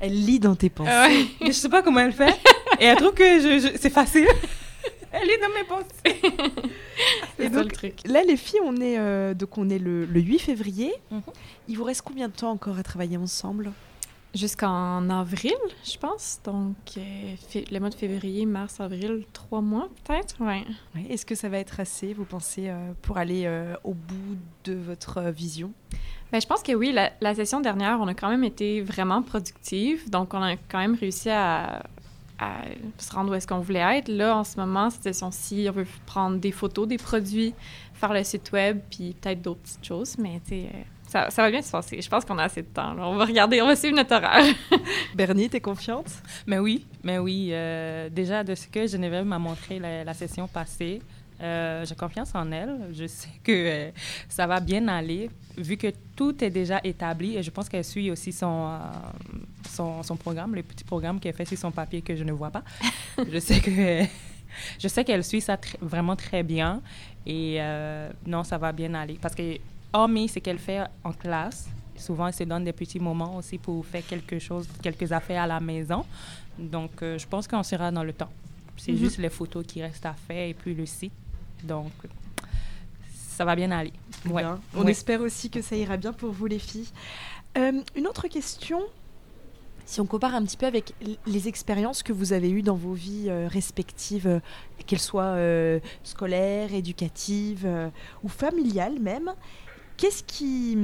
elle 0.00 0.24
lit 0.24 0.40
dans 0.40 0.54
tes 0.54 0.70
pensées. 0.70 1.28
Je 1.42 1.52
sais 1.52 1.68
pas 1.68 1.82
comment 1.82 2.00
elle 2.00 2.14
fait. 2.14 2.34
Et 2.80 2.86
elle 2.86 2.96
trouve 2.96 3.12
que 3.12 3.22
je, 3.22 3.76
c'est 3.78 3.90
facile. 3.90 4.28
elle 5.12 5.28
lit 5.28 5.38
dans 5.42 5.54
mes 5.54 5.64
pensées. 5.64 6.22
Et 7.38 7.50
donc, 7.50 7.64
le 7.64 7.70
truc. 7.70 8.00
là, 8.06 8.22
les 8.22 8.38
filles, 8.38 8.60
on 8.64 8.76
est, 8.76 8.98
euh, 8.98 9.34
donc 9.34 9.58
on 9.58 9.68
est 9.68 9.78
le, 9.78 10.06
8 10.06 10.38
février. 10.38 10.94
Mhm. 11.10 11.20
Il 11.68 11.76
vous 11.76 11.84
reste 11.84 12.00
combien 12.00 12.28
de 12.28 12.32
temps 12.32 12.50
encore 12.50 12.78
à 12.78 12.82
travailler 12.82 13.18
ensemble? 13.18 13.72
Jusqu'en 14.38 15.10
avril, 15.10 15.56
je 15.84 15.98
pense. 15.98 16.38
Donc, 16.44 16.76
euh, 16.96 17.34
le 17.72 17.80
mois 17.80 17.90
de 17.90 17.96
février, 17.96 18.46
mars, 18.46 18.78
avril, 18.78 19.24
trois 19.32 19.60
mois 19.60 19.88
peut-être? 20.04 20.36
Ouais. 20.40 20.64
Est-ce 21.10 21.26
que 21.26 21.34
ça 21.34 21.48
va 21.48 21.58
être 21.58 21.80
assez, 21.80 22.12
vous 22.12 22.24
pensez, 22.24 22.68
euh, 22.68 22.92
pour 23.02 23.18
aller 23.18 23.46
euh, 23.46 23.74
au 23.82 23.94
bout 23.94 24.36
de 24.62 24.74
votre 24.74 25.22
vision? 25.22 25.72
Ben, 26.30 26.40
je 26.40 26.46
pense 26.46 26.62
que 26.62 26.70
oui. 26.70 26.96
La, 27.20 27.34
session 27.34 27.60
dernière, 27.60 27.98
on 28.00 28.06
a 28.06 28.14
quand 28.14 28.28
même 28.28 28.44
été 28.44 28.80
vraiment 28.80 29.22
productive. 29.22 30.08
Donc, 30.08 30.34
on 30.34 30.42
a 30.42 30.54
quand 30.56 30.78
même 30.78 30.94
réussi 30.94 31.30
à, 31.30 31.82
se 32.98 33.10
rendre 33.10 33.32
où 33.32 33.34
est-ce 33.34 33.48
qu'on 33.48 33.58
voulait 33.58 33.98
être. 33.98 34.06
Là, 34.06 34.36
en 34.36 34.44
ce 34.44 34.56
moment, 34.56 34.88
cette 34.90 35.02
session-ci, 35.02 35.66
on 35.68 35.72
veut 35.72 35.86
prendre 36.06 36.38
des 36.38 36.52
photos 36.52 36.86
des 36.86 36.98
produits, 36.98 37.54
faire 37.94 38.12
le 38.12 38.22
site 38.22 38.52
web, 38.52 38.78
puis 38.88 39.16
peut-être 39.20 39.42
d'autres 39.42 39.62
petites 39.62 39.84
choses. 39.84 40.16
Mais, 40.16 40.40
tu 40.46 40.60
sais 40.60 40.86
ça, 41.08 41.28
va 41.36 41.50
bien 41.50 41.62
se 41.62 41.70
passer. 41.70 42.02
Je 42.02 42.08
pense 42.08 42.24
qu'on 42.24 42.36
a 42.38 42.44
assez 42.44 42.62
de 42.62 42.66
temps. 42.66 42.94
On 42.98 43.16
va 43.16 43.24
regarder, 43.24 43.62
on 43.62 43.66
va 43.66 43.76
suivre 43.76 43.96
notre 43.96 44.14
horaire. 44.14 44.54
Bernie, 45.14 45.48
t'es 45.48 45.60
confiante? 45.60 46.10
Mais 46.46 46.58
oui, 46.58 46.84
mais 47.02 47.18
oui. 47.18 47.48
Euh, 47.50 48.10
déjà, 48.10 48.44
de 48.44 48.54
ce 48.54 48.68
que 48.68 48.86
Geneviève 48.86 49.24
m'a 49.24 49.38
montré 49.38 49.78
la, 49.78 50.12
session 50.12 50.46
passée, 50.46 51.00
euh, 51.40 51.84
j'ai 51.86 51.94
confiance 51.94 52.34
en 52.34 52.52
elle. 52.52 52.90
Je 52.92 53.06
sais 53.06 53.30
que 53.42 53.52
euh, 53.52 53.90
ça 54.28 54.46
va 54.46 54.60
bien 54.60 54.86
aller, 54.88 55.30
vu 55.56 55.78
que 55.78 55.88
tout 56.14 56.44
est 56.44 56.50
déjà 56.50 56.78
établi. 56.84 57.38
Et 57.38 57.42
je 57.42 57.50
pense 57.50 57.70
qu'elle 57.70 57.84
suit 57.84 58.10
aussi 58.10 58.30
son, 58.30 58.78
son, 59.66 60.02
son, 60.02 60.16
programme, 60.16 60.54
le 60.54 60.62
petit 60.62 60.84
programme 60.84 61.20
qu'elle 61.20 61.34
fait 61.34 61.46
sur 61.46 61.56
son 61.56 61.70
papier 61.70 62.02
que 62.02 62.16
je 62.16 62.24
ne 62.24 62.32
vois 62.32 62.50
pas. 62.50 62.64
je 63.32 63.38
sais 63.38 63.60
que... 63.60 64.04
je 64.78 64.88
sais 64.88 65.04
qu'elle 65.04 65.24
suit 65.24 65.40
ça 65.40 65.56
vraiment 65.80 66.16
très 66.16 66.42
bien. 66.42 66.82
Et 67.24 67.60
non, 68.26 68.44
ça 68.44 68.58
va 68.58 68.72
bien 68.72 68.92
aller. 68.92 69.18
Parce 69.20 69.34
que 69.34 69.58
hormis 69.92 70.28
ce 70.28 70.38
qu'elle 70.38 70.58
fait 70.58 70.82
en 71.04 71.12
classe, 71.12 71.68
souvent 71.96 72.26
elle 72.28 72.34
se 72.34 72.44
donne 72.44 72.64
des 72.64 72.72
petits 72.72 73.00
moments 73.00 73.36
aussi 73.36 73.58
pour 73.58 73.84
faire 73.84 74.04
quelque 74.06 74.38
chose, 74.38 74.66
quelques 74.82 75.10
affaires 75.12 75.42
à 75.42 75.46
la 75.46 75.60
maison. 75.60 76.04
Donc, 76.58 77.02
euh, 77.02 77.18
je 77.18 77.26
pense 77.26 77.46
qu'on 77.48 77.62
sera 77.62 77.90
dans 77.90 78.04
le 78.04 78.12
temps. 78.12 78.30
C'est 78.76 78.92
Mhm. 78.92 78.98
juste 78.98 79.18
les 79.18 79.28
photos 79.30 79.64
qui 79.66 79.82
restent 79.82 80.06
à 80.06 80.14
faire 80.14 80.48
et 80.48 80.54
puis 80.54 80.74
le 80.74 80.86
site. 80.86 81.12
Donc, 81.64 81.92
ça 83.12 83.44
va 83.44 83.54
bien 83.56 83.70
aller. 83.70 83.92
Ouais. 84.26 84.42
Bien. 84.42 84.60
On 84.76 84.84
Ouais. 84.84 84.90
espère 84.90 85.20
aussi 85.20 85.50
que 85.50 85.62
ça 85.62 85.76
ira 85.76 85.96
bien 85.96 86.12
pour 86.12 86.32
vous 86.32 86.46
les 86.46 86.58
filles. 86.58 86.88
Euh, 87.56 87.80
une 87.96 88.06
autre 88.06 88.28
question, 88.28 88.80
si 89.86 90.00
on 90.00 90.06
compare 90.06 90.34
un 90.34 90.44
petit 90.44 90.56
peu 90.56 90.66
avec 90.66 90.92
les 91.26 91.48
expériences 91.48 92.02
que 92.02 92.12
vous 92.12 92.32
avez 92.32 92.50
eues 92.50 92.62
dans 92.62 92.74
vos 92.74 92.92
vies 92.92 93.26
euh, 93.28 93.48
respectives, 93.48 94.40
qu'elles 94.86 94.98
soient 95.00 95.36
scolaires, 96.04 96.72
éducatives 96.74 97.68
ou 98.22 98.28
familiales 98.28 98.98
même, 99.00 99.32
qu'est-ce 99.98 100.22
qui, 100.22 100.76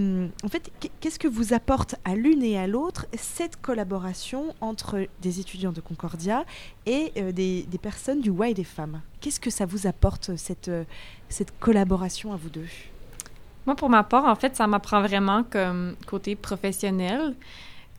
en 0.44 0.48
fait, 0.48 0.70
qu'est- 0.80 0.90
qu'est-ce 1.00 1.18
que 1.18 1.28
vous 1.28 1.54
apporte 1.54 1.94
à 2.04 2.14
l'une 2.14 2.42
et 2.42 2.58
à 2.58 2.66
l'autre 2.66 3.06
cette 3.16 3.56
collaboration 3.62 4.54
entre 4.60 5.06
des 5.22 5.40
étudiants 5.40 5.72
de 5.72 5.80
Concordia 5.80 6.44
et 6.84 7.12
euh, 7.16 7.32
des, 7.32 7.62
des 7.62 7.78
personnes 7.78 8.20
du 8.20 8.30
Y 8.30 8.52
des 8.54 8.64
femmes? 8.64 9.00
Qu'est-ce 9.20 9.40
que 9.40 9.50
ça 9.50 9.64
vous 9.64 9.86
apporte 9.86 10.36
cette, 10.36 10.68
euh, 10.68 10.84
cette 11.30 11.58
collaboration 11.58 12.32
à 12.32 12.36
vous 12.36 12.50
deux? 12.50 12.66
Moi, 13.66 13.74
pour 13.76 13.88
ma 13.88 14.02
part, 14.04 14.26
en 14.26 14.34
fait, 14.34 14.54
ça 14.56 14.66
m'apprend 14.66 15.00
vraiment 15.00 15.42
comme 15.44 15.96
côté 16.06 16.36
professionnel, 16.36 17.34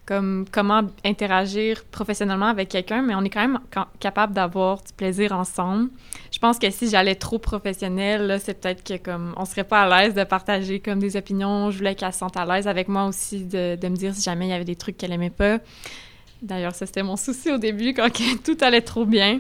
comme 0.06 0.46
comment 0.52 0.84
interagir 1.04 1.84
professionnellement 1.86 2.48
avec 2.48 2.70
quelqu'un, 2.70 3.02
mais 3.02 3.16
on 3.16 3.24
est 3.24 3.30
quand 3.30 3.42
même 3.42 3.60
ca- 3.74 3.88
capable 4.00 4.34
d'avoir 4.34 4.84
du 4.84 4.94
plaisir 4.94 5.32
ensemble. 5.32 5.90
Je 6.32 6.38
pense 6.40 6.60
que 6.60 6.70
si 6.70 6.90
j'allais 6.90 7.16
trop 7.16 7.40
professionnel, 7.40 8.28
là, 8.28 8.40
c'est 8.40 8.60
peut-être 8.60 8.84
que 8.84 8.98
comme 8.98 9.34
on 9.38 9.46
serait 9.46 9.64
pas 9.64 9.82
à 9.84 10.04
l'aise 10.04 10.14
de 10.14 10.24
partager 10.24 10.80
comme 10.80 11.00
des 11.00 11.18
opinions. 11.18 11.72
Je 11.72 11.78
voulais 11.78 11.96
qu'elle 11.96 12.14
se 12.14 12.20
sente 12.20 12.38
à 12.38 12.46
l'aise 12.46 12.68
avec 12.68 12.88
moi 12.88 13.06
aussi 13.08 13.46
de, 13.46 13.76
de 13.76 13.88
me 13.88 13.96
dire 13.96 14.14
si 14.14 14.22
jamais 14.22 14.46
il 14.48 14.50
y 14.52 14.54
avait 14.54 14.64
des 14.64 14.76
trucs 14.76 14.98
qu'elle 14.98 15.12
aimait 15.14 15.30
pas. 15.30 15.58
D'ailleurs, 16.42 16.76
ça 16.76 16.86
c'était 16.86 17.04
mon 17.04 17.16
souci 17.16 17.52
au 17.52 17.58
début 17.58 17.94
quand 17.94 18.10
tout 18.44 18.58
allait 18.62 18.82
trop 18.82 19.06
bien. 19.06 19.40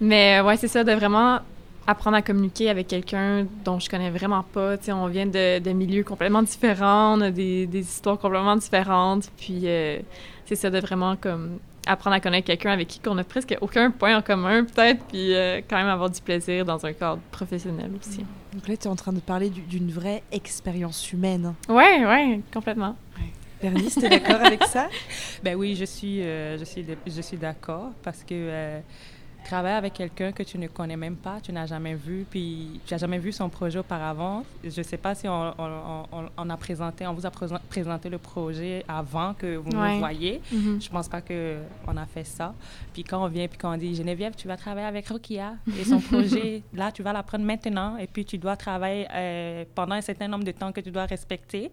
Mais 0.00 0.40
ouais, 0.42 0.56
c'est 0.58 0.68
ça 0.68 0.84
de 0.84 0.92
vraiment 0.92 1.38
apprendre 1.86 2.16
à 2.16 2.22
communiquer 2.22 2.68
avec 2.70 2.88
quelqu'un 2.88 3.46
dont 3.64 3.78
je 3.78 3.88
connais 3.88 4.10
vraiment 4.10 4.42
pas. 4.42 4.76
Tu 4.78 4.86
sais, 4.86 4.92
on 4.92 5.06
vient 5.06 5.26
de, 5.26 5.58
de 5.60 5.70
milieux 5.70 6.04
complètement 6.04 6.42
différents, 6.42 7.16
on 7.18 7.20
a 7.20 7.30
des, 7.30 7.66
des 7.66 7.80
histoires 7.80 8.18
complètement 8.18 8.56
différentes. 8.56 9.30
Puis 9.36 9.60
euh, 9.64 9.98
c'est 10.46 10.56
ça 10.56 10.70
de 10.70 10.78
vraiment 10.80 11.16
comme 11.16 11.58
apprendre 11.86 12.16
à 12.16 12.20
connaître 12.20 12.46
quelqu'un 12.48 12.72
avec 12.72 12.88
qui 12.88 13.00
on 13.06 13.16
a 13.16 13.22
presque 13.24 13.56
aucun 13.60 13.92
point 13.92 14.16
en 14.16 14.22
commun 14.22 14.64
peut-être, 14.64 15.04
puis 15.04 15.32
euh, 15.34 15.60
quand 15.70 15.76
même 15.76 15.86
avoir 15.86 16.10
du 16.10 16.20
plaisir 16.20 16.64
dans 16.64 16.84
un 16.84 16.92
cadre 16.92 17.20
professionnel 17.30 17.90
aussi. 18.00 18.24
Donc 18.52 18.66
là, 18.66 18.76
tu 18.76 18.88
es 18.88 18.90
en 18.90 18.96
train 18.96 19.12
de 19.12 19.20
parler 19.20 19.50
du- 19.50 19.60
d'une 19.60 19.90
vraie 19.92 20.24
expérience 20.32 21.12
humaine. 21.12 21.54
Ouais, 21.68 22.04
ouais, 22.04 22.40
complètement. 22.52 22.96
Bernice, 23.62 23.94
tu 23.94 24.04
es 24.04 24.08
d'accord 24.08 24.40
avec 24.44 24.64
ça? 24.64 24.88
Ben 25.42 25.54
oui, 25.54 25.76
je 25.76 25.84
suis, 25.84 26.20
euh, 26.22 26.58
je 26.58 26.64
suis, 26.64 26.84
je 27.06 27.20
suis 27.22 27.36
d'accord 27.36 27.90
parce 28.02 28.22
que 28.24 28.34
travailler 29.46 29.76
avec 29.76 29.92
quelqu'un 29.94 30.32
que 30.32 30.42
tu 30.42 30.58
ne 30.58 30.66
connais 30.66 30.96
même 30.96 31.16
pas, 31.16 31.38
tu 31.42 31.52
n'as 31.52 31.66
jamais 31.66 31.94
vu, 31.94 32.26
puis 32.28 32.80
tu 32.84 32.92
n'as 32.92 32.98
jamais 32.98 33.18
vu 33.18 33.30
son 33.32 33.48
projet 33.48 33.78
auparavant. 33.78 34.44
Je 34.64 34.78
ne 34.78 34.82
sais 34.82 34.96
pas 34.96 35.14
si 35.14 35.28
on, 35.28 35.54
on- 35.58 36.04
on- 36.12 36.28
on 36.36 36.50
a 36.50 36.56
présenté, 36.56 37.06
on 37.06 37.14
vous 37.14 37.24
a 37.26 37.30
présen- 37.30 37.60
présenté 37.68 38.08
le 38.08 38.18
projet 38.18 38.84
avant 38.88 39.34
que 39.34 39.56
vous 39.56 39.70
Ouais. 39.70 39.92
nous 39.94 39.98
voyez. 40.00 40.40
Mhm. 40.52 40.80
Je 40.82 40.88
pense 40.90 41.08
pas 41.08 41.20
que 41.20 41.58
on 41.86 41.96
a 41.96 42.06
fait 42.06 42.24
ça. 42.24 42.54
Puis 42.92 43.04
quand 43.04 43.24
on 43.24 43.28
vient, 43.28 43.46
puis 43.48 43.58
quand 43.58 43.72
on 43.72 43.76
dit 43.78 43.94
Geneviève, 43.94 44.34
tu 44.36 44.48
vas 44.48 44.56
travailler 44.56 44.86
avec 44.88 45.08
Rokia 45.08 45.54
et 45.78 45.84
son 45.84 46.00
projet, 46.10 46.62
là, 46.74 46.90
tu 46.92 47.02
vas 47.02 47.12
l'apprendre 47.12 47.44
maintenant, 47.44 47.96
et 47.96 48.06
puis 48.06 48.24
tu 48.24 48.38
dois 48.38 48.56
travailler 48.56 49.06
euh, 49.14 49.64
pendant 49.74 49.94
un 49.94 50.00
certain 50.00 50.28
nombre 50.28 50.44
de 50.44 50.52
temps 50.52 50.72
que 50.72 50.80
tu 50.80 50.90
dois 50.90 51.06
respecter. 51.06 51.70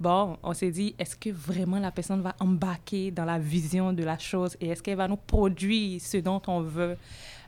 Bon, 0.00 0.36
on 0.42 0.52
s'est 0.54 0.70
dit, 0.70 0.94
est-ce 0.98 1.16
que 1.16 1.30
vraiment 1.30 1.78
la 1.78 1.92
personne 1.92 2.20
va 2.20 2.34
embarquer 2.40 3.12
dans 3.12 3.24
la 3.24 3.38
vision 3.38 3.92
de 3.92 4.02
la 4.02 4.18
chose 4.18 4.56
et 4.60 4.68
est-ce 4.68 4.82
qu'elle 4.82 4.96
va 4.96 5.06
nous 5.06 5.16
produire 5.16 6.00
ce 6.00 6.16
dont 6.16 6.42
on 6.48 6.60
veut? 6.60 6.96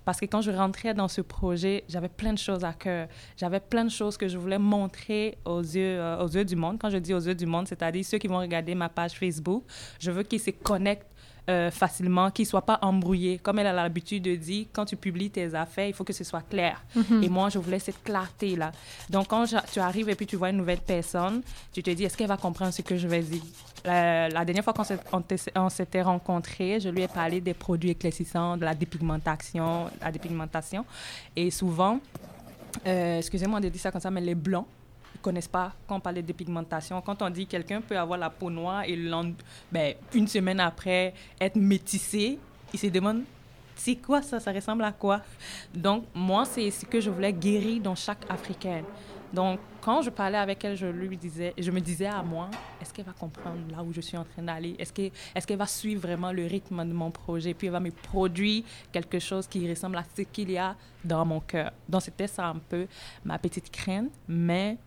Parce 0.04 0.20
que 0.20 0.26
quand 0.26 0.40
je 0.40 0.52
rentrais 0.52 0.94
dans 0.94 1.08
ce 1.08 1.20
projet, 1.20 1.82
j'avais 1.88 2.08
plein 2.08 2.32
de 2.32 2.38
choses 2.38 2.62
à 2.62 2.72
cœur. 2.72 3.08
J'avais 3.36 3.58
plein 3.58 3.84
de 3.84 3.90
choses 3.90 4.16
que 4.16 4.28
je 4.28 4.38
voulais 4.38 4.60
montrer 4.60 5.36
aux 5.44 5.60
yeux, 5.60 5.98
euh, 5.98 6.22
aux 6.22 6.28
yeux 6.28 6.44
du 6.44 6.54
monde. 6.54 6.78
Quand 6.80 6.90
je 6.90 6.98
dis 6.98 7.12
aux 7.12 7.20
yeux 7.20 7.34
du 7.34 7.46
monde, 7.46 7.66
c'est-à-dire 7.66 8.04
ceux 8.04 8.18
qui 8.18 8.28
vont 8.28 8.38
regarder 8.38 8.76
ma 8.76 8.88
page 8.88 9.14
Facebook, 9.14 9.64
je 9.98 10.12
veux 10.12 10.22
qu'ils 10.22 10.38
se 10.38 10.50
connectent 10.50 11.08
euh, 11.48 11.70
facilement, 11.70 12.30
qu'ils 12.30 12.44
ne 12.44 12.48
soient 12.48 12.66
pas 12.66 12.78
embrouillés. 12.82 13.38
Comme 13.38 13.58
elle 13.58 13.68
a 13.68 13.72
l'habitude 13.72 14.24
de 14.24 14.34
dire, 14.34 14.66
quand 14.72 14.84
tu 14.84 14.96
publies 14.96 15.30
tes 15.30 15.54
affaires, 15.54 15.86
il 15.86 15.94
faut 15.94 16.04
que 16.04 16.12
ce 16.12 16.24
soit 16.24 16.42
clair. 16.42 16.82
Mhm. 16.94 17.22
Et 17.22 17.28
moi, 17.28 17.48
je 17.50 17.58
voulais 17.58 17.78
cette 17.78 18.02
clarté-là. 18.02 18.72
Donc, 19.10 19.28
quand 19.28 19.44
tu 19.72 19.80
arrives 19.80 20.08
et 20.08 20.14
puis 20.14 20.26
tu 20.26 20.36
vois 20.36 20.50
une 20.50 20.56
nouvelle 20.56 20.80
personne, 20.80 21.42
tu 21.72 21.82
te 21.82 21.90
dis, 21.90 22.04
est-ce 22.04 22.16
qu'elle 22.16 22.26
va 22.26 22.36
comprendre 22.36 22.72
ce 22.72 22.82
que 22.82 22.96
je 22.96 23.06
vais 23.06 23.22
dire? 23.22 23.42
Euh, 23.86 24.28
la 24.28 24.44
dernière 24.44 24.64
fois 24.64 24.74
qu'on 24.74 25.68
s'était 25.68 26.02
rencontrés, 26.02 26.80
je 26.80 26.88
lui 26.88 27.02
ai 27.02 27.08
parlé 27.08 27.40
des 27.40 27.54
produits 27.54 27.90
éclaircissants, 27.90 28.56
de 28.56 28.64
la 28.64 28.74
dépigmentation, 28.74 29.88
la 30.00 30.10
dépigmentation. 30.10 30.84
Et 31.36 31.52
souvent, 31.52 32.00
euh, 32.86 33.18
excusez-moi 33.18 33.60
de 33.60 33.68
dire 33.68 33.80
ça 33.80 33.92
comme 33.92 34.00
ça, 34.00 34.10
mais 34.10 34.20
les 34.20 34.34
blancs 34.34 34.66
connaissent 35.26 35.48
pas 35.48 35.72
quand 35.88 35.96
on 35.96 36.00
parle 36.00 36.16
de 36.16 36.20
dépigmentation. 36.20 37.00
Quand 37.00 37.20
on 37.20 37.30
dit 37.30 37.46
quelqu'un 37.48 37.80
peut 37.80 37.98
avoir 37.98 38.16
la 38.16 38.30
peau 38.30 38.48
noire 38.48 38.84
et 38.86 38.96
ben, 39.72 39.94
une 40.14 40.28
semaine 40.28 40.60
après 40.60 41.14
être 41.40 41.56
métissé, 41.56 42.38
ils 42.72 42.78
se 42.78 42.86
demandent 42.86 43.24
c'est 43.74 43.96
quoi 43.96 44.22
ça, 44.22 44.38
ça 44.38 44.52
ressemble 44.52 44.84
à 44.84 44.92
quoi? 44.92 45.20
Donc 45.74 46.04
moi, 46.14 46.44
c'est 46.44 46.70
ce 46.70 46.86
que 46.86 47.00
je 47.00 47.10
voulais 47.10 47.32
guérir 47.32 47.82
dans 47.82 47.96
chaque 47.96 48.24
Africaine. 48.30 48.84
Donc 49.32 49.58
quand 49.80 50.00
je 50.00 50.10
parlais 50.10 50.38
avec 50.38 50.64
elle, 50.64 50.76
je 50.76 50.86
lui 50.86 51.16
disais, 51.16 51.52
je 51.58 51.70
me 51.72 51.80
disais 51.80 52.06
à 52.06 52.22
moi, 52.22 52.48
est-ce 52.80 52.94
qu'elle 52.94 53.04
va 53.04 53.12
comprendre 53.12 53.58
là 53.70 53.82
où 53.82 53.92
je 53.92 54.00
suis 54.00 54.16
en 54.16 54.24
train 54.24 54.42
d'aller? 54.42 54.76
Est-ce 54.78 54.92
que, 54.92 55.10
est-ce 55.34 55.44
qu'elle 55.44 55.58
va 55.58 55.66
suivre 55.66 56.00
vraiment 56.02 56.30
le 56.30 56.46
rythme 56.46 56.84
de 56.88 56.92
mon 56.92 57.10
projet? 57.10 57.52
Puis 57.52 57.66
elle 57.66 57.72
va 57.72 57.80
me 57.80 57.90
produire 57.90 58.62
quelque 58.92 59.18
chose 59.18 59.48
qui 59.48 59.68
ressemble 59.68 59.98
à 59.98 60.04
ce 60.16 60.22
qu'il 60.22 60.52
y 60.52 60.56
a 60.56 60.76
dans 61.04 61.24
mon 61.26 61.40
cœur. 61.40 61.72
Donc 61.88 62.02
c'était 62.02 62.28
ça 62.28 62.46
un 62.46 62.58
peu 62.58 62.86
ma 63.24 63.38
petite 63.38 63.70
crainte, 63.70 64.12
mais 64.28 64.78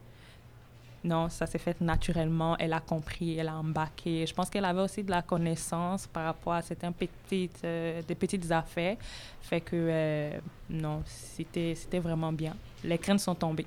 non, 1.03 1.29
ça 1.29 1.45
s'est 1.45 1.57
fait 1.57 1.79
naturellement. 1.81 2.57
Elle 2.57 2.73
a 2.73 2.79
compris, 2.79 3.37
elle 3.37 3.47
a 3.47 3.55
embarqué. 3.55 4.25
Je 4.25 4.33
pense 4.33 4.49
qu'elle 4.49 4.65
avait 4.65 4.81
aussi 4.81 5.03
de 5.03 5.11
la 5.11 5.21
connaissance 5.21 6.07
par 6.07 6.25
rapport 6.25 6.53
à 6.53 6.61
certaines 6.61 6.93
petites, 6.93 7.61
euh, 7.63 8.01
des 8.07 8.15
petites 8.15 8.51
affaires. 8.51 8.97
Fait 9.41 9.61
que, 9.61 9.75
euh, 9.75 10.31
non, 10.69 11.01
c'était 11.05 11.73
c'était 11.75 11.99
vraiment 11.99 12.33
bien. 12.33 12.55
Les 12.83 12.97
craintes 12.97 13.21
sont 13.21 13.35
tombées. 13.35 13.65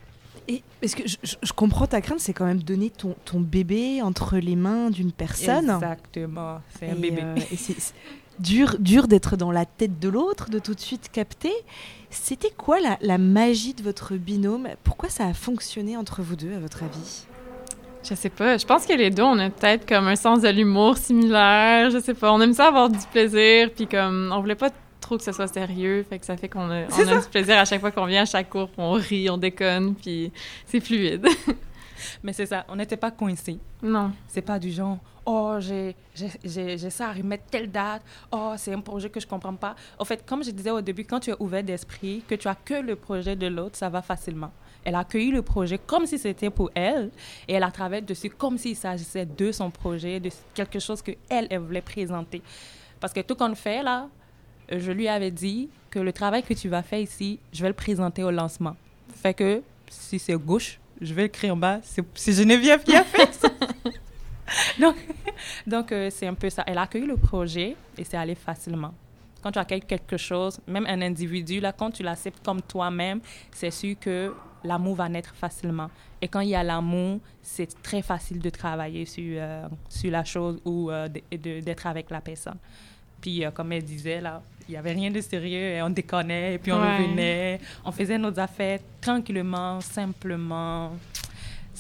Et 0.49 0.63
parce 0.81 0.95
que 0.95 1.05
je, 1.07 1.53
comprends 1.53 1.87
ta 1.87 2.01
crainte, 2.01 2.21
c'est 2.21 2.33
quand 2.33 2.47
même 2.47 2.63
donner 2.63 2.91
ton, 2.91 3.15
ton 3.25 3.41
bébé 3.41 4.03
entre 4.03 4.39
les 4.39 4.57
mains 4.57 4.91
d'une 4.91 5.13
personne? 5.13 5.71
Exactement. 5.71 6.61
C'est 6.79 6.91
un 6.91 6.97
bébé. 6.97 7.23
euh, 7.23 7.37
et 7.51 7.57
c'est 7.57 7.79
c'est 7.79 7.95
dur, 8.39 8.77
dur 8.79 9.09
d'être 9.09 9.37
dans 9.37 9.51
la 9.51 9.65
tête 9.65 9.99
de 9.99 10.09
l'autre, 10.09 10.51
de 10.51 10.59
tout 10.59 10.75
de 10.75 10.81
suite 10.81 11.11
capter. 11.13 11.53
C'était 12.11 12.51
quoi 12.51 12.81
la, 12.81 12.99
la 13.01 13.19
magie 13.19 13.75
de 13.75 13.83
votre 13.83 14.15
binôme? 14.15 14.69
Pourquoi 14.85 15.09
ça 15.09 15.27
a 15.27 15.35
fonctionné 15.35 15.97
entre 15.97 16.23
vous 16.23 16.37
deux, 16.37 16.55
à 16.55 16.59
votre 16.59 16.83
avis? 16.83 17.27
Je 18.09 18.15
sais 18.15 18.31
pas. 18.31 18.59
Je 18.59 18.67
pense 18.67 18.85
que 18.85 18.93
les 18.93 19.11
deux, 19.11 19.23
on 19.23 19.39
a 19.39 19.49
peut-être 19.49 19.87
comme 19.89 20.09
un 20.09 20.17
sens 20.17 20.41
de 20.43 20.49
l'humour 20.49 20.97
similaire. 20.99 21.91
Je 21.91 22.01
sais 22.01 22.15
pas. 22.15 22.33
On 22.33 22.41
aime 22.41 22.53
ça 22.53 22.67
avoir 22.69 22.91
du 22.91 22.99
plaisir, 23.13 23.71
puis 23.75 23.87
comme 23.87 24.33
on 24.35 24.41
voulait 24.41 24.57
pas 24.57 24.71
trop 25.01 25.17
que 25.17 25.25
ce 25.25 25.33
soit 25.33 25.47
sérieux, 25.49 26.05
fait 26.09 26.19
que 26.19 26.25
ça 26.27 26.37
fait 26.37 26.49
qu'on 26.49 26.71
a, 26.71 26.85
on 26.87 27.09
a 27.09 27.21
du 27.21 27.29
plaisir 27.29 27.59
à 27.59 27.65
chaque 27.65 27.81
fois 27.81 27.91
qu'on 27.91 28.07
vient 28.07 28.23
à 28.23 28.25
chaque 28.27 28.49
cours, 28.51 28.71
on 28.77 28.93
rit, 28.93 29.29
on 29.31 29.37
déconne, 29.37 29.95
puis 29.95 30.33
c'est 30.67 30.81
fluide. 30.81 31.27
Mais 32.23 32.33
c'est 32.33 32.47
ça, 32.47 32.65
on 32.69 32.77
n'était 32.77 32.97
pas 32.97 33.11
coincés. 33.11 33.59
non. 33.83 34.11
C'est 34.29 34.43
pas 34.43 34.59
du 34.59 34.71
genre, 34.71 34.99
oh, 35.25 35.57
j'ai 35.61 35.95
ça 36.91 37.09
à 37.09 37.13
remettre 37.13 37.45
telle 37.51 37.71
date, 37.71 38.03
oh, 38.31 38.55
c'est 38.57 38.73
un 38.73 38.81
projet 38.81 39.09
que 39.09 39.21
je 39.21 39.27
comprends 39.27 39.55
pas. 39.55 39.75
En 39.99 40.05
fait, 40.05 40.25
comme 40.27 40.43
je 40.43 40.51
disais 40.51 40.71
au 40.71 40.81
début, 40.81 41.05
quand 41.05 41.21
tu 41.21 41.31
es 41.31 41.37
ouvert 41.39 41.63
d'esprit, 41.63 42.23
que 42.29 42.35
tu 42.35 42.49
as 42.49 42.55
que 42.55 42.75
le 42.75 42.97
projet 42.97 43.37
de 43.37 43.47
l'autre, 43.47 43.77
ça 43.77 43.89
va 43.89 44.03
facilement. 44.03 44.53
Elle 44.85 44.95
a 44.97 45.01
accueilli 45.01 45.31
le 45.31 45.43
projet 45.43 45.79
comme 45.79 46.07
si 46.07 46.19
c'était 46.19 46.51
pour 46.51 46.71
elle 46.75 47.11
et 47.47 47.55
elle 47.55 47.63
a 47.63 47.71
travaillé 47.71 48.03
dessus 48.03 48.31
comme 48.31 48.59
s'il 48.59 48.77
s'agissait 48.77 49.27
de 49.27 49.53
son 49.53 49.71
projet, 49.71 50.19
de 50.19 50.31
quelque 50.55 50.81
chose 50.81 51.03
que 51.03 51.13
elle, 51.29 51.57
voulait 51.59 51.83
présenter. 51.83 52.43
Parce 52.99 53.13
que 53.13 53.21
tout 53.21 53.37
qu'on 53.37 53.55
fait 53.55 53.83
là, 53.83 54.09
je 54.71 54.91
lui 54.91 55.09
avais 55.09 55.31
dit 55.31 55.69
que 55.91 55.99
le 55.99 56.13
travail 56.13 56.43
que 56.43 56.55
tu 56.55 56.69
vas 56.69 56.83
faire 56.83 56.99
ici, 56.99 57.39
je 57.53 57.63
vais 57.63 57.69
le 57.69 57.75
présenter 57.75 58.25
au 58.25 58.31
lancement. 58.31 58.75
Fait 59.15 59.35
que 59.35 59.63
si 59.89 60.19
c'est 60.19 60.35
gauche, 60.35 60.81
je 61.01 61.15
vais 61.15 61.27
écrire 61.27 61.55
en 61.55 61.57
bas, 61.57 61.81
c'est 61.83 62.33
Geneviève 62.33 62.83
qui 62.83 62.95
a 62.95 63.05
fait 63.05 63.33
ça. 63.35 63.49
donc, 64.81 64.97
donc 65.67 65.93
euh, 65.93 66.11
c'est 66.11 66.27
un 66.27 66.35
peu 66.35 66.51
ça. 66.51 66.65
Elle 66.67 66.79
a 66.79 66.83
accueilli 66.83 67.07
le 67.07 67.17
projet 67.17 67.77
et 67.97 68.05
c'est 68.05 68.17
allé 68.17 68.35
facilement. 68.35 68.93
Quand 69.43 69.51
tu 69.53 69.59
accueilles 69.59 69.81
quelque 69.83 70.17
chose, 70.17 70.61
même 70.67 70.87
un 70.87 71.01
individu, 71.03 71.61
là, 71.61 71.73
quand 71.73 71.91
tu 71.91 72.03
l'acceptes 72.03 72.45
comme 72.45 72.63
toi-même, 72.63 73.21
c'est 73.53 73.71
sûr 73.73 73.97
que 73.99 74.33
l'amour 74.63 74.95
va 74.97 75.09
naître 75.09 75.35
facilement. 75.35 75.91
Et 76.21 76.29
quand 76.29 76.41
il 76.41 76.51
y 76.51 76.55
a 76.55 76.63
l'amour, 76.63 77.19
c'est 77.43 77.83
très 77.83 78.03
facile 78.03 78.39
de 78.39 78.51
travailler 78.51 79.05
sur, 79.05 79.25
euh, 79.39 79.67
sur 79.89 80.11
la 80.13 80.25
chose 80.25 80.61
ou 80.65 80.91
euh, 80.91 81.09
d'être 81.09 81.87
avec 81.89 82.09
la 82.11 82.21
personne. 82.21 82.59
Puis, 83.21 83.45
euh, 83.45 83.51
comme 83.51 83.73
elle 83.73 83.83
disait, 83.83 84.21
là, 84.21 84.41
il 84.69 84.73
n'y 84.73 84.77
avait 84.77 84.93
rien 84.93 85.11
de 85.11 85.21
sérieux 85.21 85.59
et 85.77 85.83
on 85.83 85.91
déconnait 85.91 86.55
et 86.55 86.59
puis 86.59 86.71
on 86.73 86.81
Ouais. 86.81 86.99
revenait. 86.99 87.61
On 87.85 87.91
faisait 87.91 88.19
nos 88.19 88.39
affaires 88.39 88.79
tranquillement, 89.01 89.81
simplement. 89.81 90.93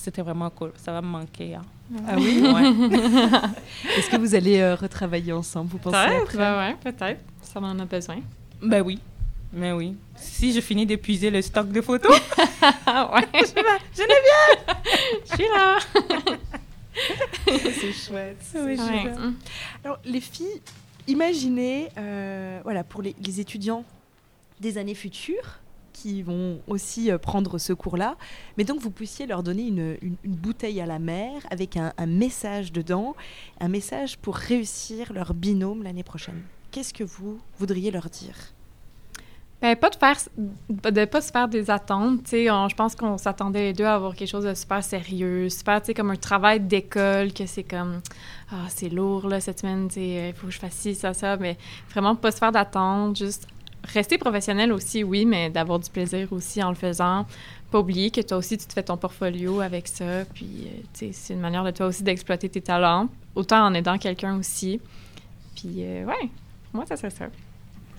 C'était 0.03 0.23
vraiment 0.23 0.51
cool. 0.51 0.73
Ça 0.77 0.91
va 0.91 1.01
me 1.01 1.07
manquer. 1.07 1.55
hein. 1.55 1.63
Ah 2.09 2.17
oui? 2.17 2.41
Ouais. 2.43 2.99
Est-ce 3.97 4.11
que 4.11 4.17
vous 4.17 4.35
allez 4.35 4.59
euh, 4.61 4.75
retravailler 4.75 5.33
ensemble 5.33 5.71
Vous 5.71 5.79
pensez 5.79 5.97
Peut-être, 6.09 6.37
ben 6.37 6.59
ouais, 6.59 6.77
peut-être. 6.83 7.21
Ça 7.41 7.61
en 7.61 7.79
a 7.79 7.85
besoin. 7.85 8.17
ben 8.61 8.83
oui. 8.83 8.99
Mais 9.53 9.71
oui. 9.71 9.95
Si 10.17 10.53
je 10.53 10.61
finis 10.61 10.87
d'épuiser 10.87 11.31
le 11.31 11.41
stock 11.41 11.71
de 11.71 11.81
photos, 11.83 12.11
ouais. 12.41 13.29
je 13.33 13.63
là. 13.63 13.79
Geneviève! 13.95 14.77
Je 15.31 15.35
suis 15.35 15.45
là. 15.45 15.79
c'est 17.47 17.93
chouette. 17.93 18.45
Oui, 18.57 18.77
je 18.77 18.83
Ouais. 18.83 19.13
Alors, 19.85 19.99
les 20.05 20.21
filles, 20.21 20.61
imaginez, 21.07 21.91
euh, 21.97 22.59
voilà, 22.65 22.83
pour 22.83 23.03
les, 23.03 23.15
les 23.25 23.39
étudiants 23.41 23.85
des 24.61 24.79
années 24.79 24.95
futures 24.97 25.61
qui 25.93 26.23
vont 26.23 26.61
aussi 26.67 27.11
euh, 27.11 27.19
prendre 27.19 27.59
ce 27.59 27.73
cours-là, 27.73 28.17
mais 28.57 28.65
donc 28.65 28.81
vous 28.81 28.91
puissiez 28.91 29.27
leur 29.27 29.43
donner 29.43 29.63
une, 29.67 29.97
une- 30.03 30.17
bouteille 30.25 30.81
à 30.81 30.87
la 30.87 30.99
mer 30.99 31.33
avec 31.51 31.77
un, 31.77 31.93
message 32.07 32.73
dedans, 32.73 33.15
un 33.61 33.69
message 33.69 34.19
pour 34.19 34.37
réussir 34.37 35.13
leur 35.13 35.35
binôme 35.35 35.83
l'année 35.83 36.03
prochaine. 36.03 36.43
Qu'est-ce 36.71 36.95
que 36.95 37.05
vous 37.05 37.39
voudriez 37.59 37.91
leur 37.91 38.09
dire? 38.09 38.35
Ben, 39.61 39.77
pas 39.77 39.91
de 39.91 39.95
faire, 39.95 40.17
de 40.39 41.05
pas 41.05 41.21
se 41.21 41.31
faire 41.31 41.47
des 41.47 41.71
attentes, 41.71 42.21
on- 42.33 42.69
Je 42.69 42.75
pense 42.75 42.97
qu'on 42.97 43.17
s'attendait 43.17 43.63
les 43.67 43.73
deux 43.73 43.85
à 43.85 43.95
avoir 43.95 44.17
quelque 44.17 44.29
chose 44.29 44.45
de 44.45 44.55
super 44.55 44.83
sérieux, 44.83 45.49
super, 45.51 45.81
comme 45.95 46.11
un 46.11 46.17
travail 46.17 46.59
d'école, 46.59 47.33
que 47.33 47.47
c'est 47.47 47.63
comme, 47.63 48.01
ah, 48.51 48.67
c'est 48.69 48.89
lourd, 48.89 49.29
là, 49.29 49.41
cette 49.41 49.61
semaine, 49.61 49.89
il 49.95 50.33
faut 50.35 50.49
que 50.49 50.53
je 50.53 50.59
fasse 50.59 50.73
ci, 50.75 50.97
ça, 50.97 51.15
ça, 51.15 51.37
mais 51.37 51.57
vraiment 51.91 52.17
pas 52.17 52.33
se 52.33 52.39
faire 52.39 52.51
d'attentes, 52.51 53.17
juste 53.19 53.47
rester 53.85 54.19
professionnel 54.19 54.73
aussi, 54.73 55.05
oui, 55.05 55.25
mais 55.25 55.51
d'avoir 55.51 55.79
du 55.79 55.91
plaisir 55.91 56.33
aussi 56.33 56.63
en 56.63 56.71
le 56.71 56.75
faisant. 56.75 57.27
Pas 57.71 57.81
oublier 57.81 58.11
que 58.11 58.21
toi 58.21 58.37
aussi, 58.37 58.59
tu 58.59 58.67
te 58.67 58.73
fais 58.73 58.83
ton 58.83 58.97
portfolio 58.97 59.61
avec 59.61 59.89
ça, 59.89 60.25
puis, 60.35 60.67
euh, 60.67 60.81
tu 60.93 61.07
sais, 61.07 61.13
c'est 61.13 61.35
une 61.35 61.41
manière 61.41 61.65
de 61.65 61.71
toi 61.71 61.87
aussi 61.87 62.03
d'exploiter 62.03 62.49
tes 62.49 62.61
talents, 62.61 63.09
autant 63.35 63.67
en 63.67 63.75
aidant 63.75 63.99
quelqu'un 63.99 64.39
aussi. 64.39 64.81
Puis, 65.57 65.77
euh, 65.79 66.05
ouais, 66.05 66.31
moi, 66.73 66.85
ça 66.87 66.97
serait 66.97 67.11
ça. 67.11 67.27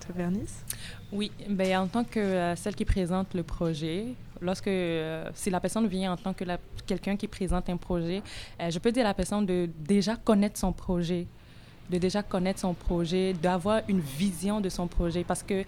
Toi, 0.06 0.16
Bernice? 0.16 0.64
Oui, 1.12 1.32
ben, 1.48 1.78
en 1.78 1.88
tant 1.88 2.04
que 2.04 2.20
euh, 2.20 2.56
celle 2.56 2.76
qui 2.76 2.86
présente 2.86 3.34
le 3.34 3.44
projet, 3.44 4.08
lorsque 4.42 4.68
euh, 4.68 5.30
si 5.34 5.50
la 5.50 5.60
personne 5.60 5.88
vient 5.88 6.14
en 6.14 6.18
tant 6.18 6.34
que 6.34 6.44
quelqu'un 6.86 7.16
qui 7.16 7.28
présente 7.28 7.70
un 7.70 7.78
projet, 7.78 8.22
euh, 8.62 8.70
je 8.70 8.80
peux 8.80 8.92
dire 8.92 9.06
à 9.06 9.10
la 9.10 9.14
personne 9.14 9.46
de 9.46 9.70
déjà 9.80 10.16
connaître 10.16 10.60
son 10.60 10.74
projet, 10.74 11.28
de 11.90 11.98
déjà 11.98 12.24
connaître 12.24 12.60
son 12.60 12.74
projet, 12.74 13.34
d'avoir 13.34 13.82
une 13.88 14.00
vision 14.00 14.62
de 14.62 14.70
son 14.70 14.88
projet, 14.88 15.24
parce 15.24 15.44
que 15.44 15.64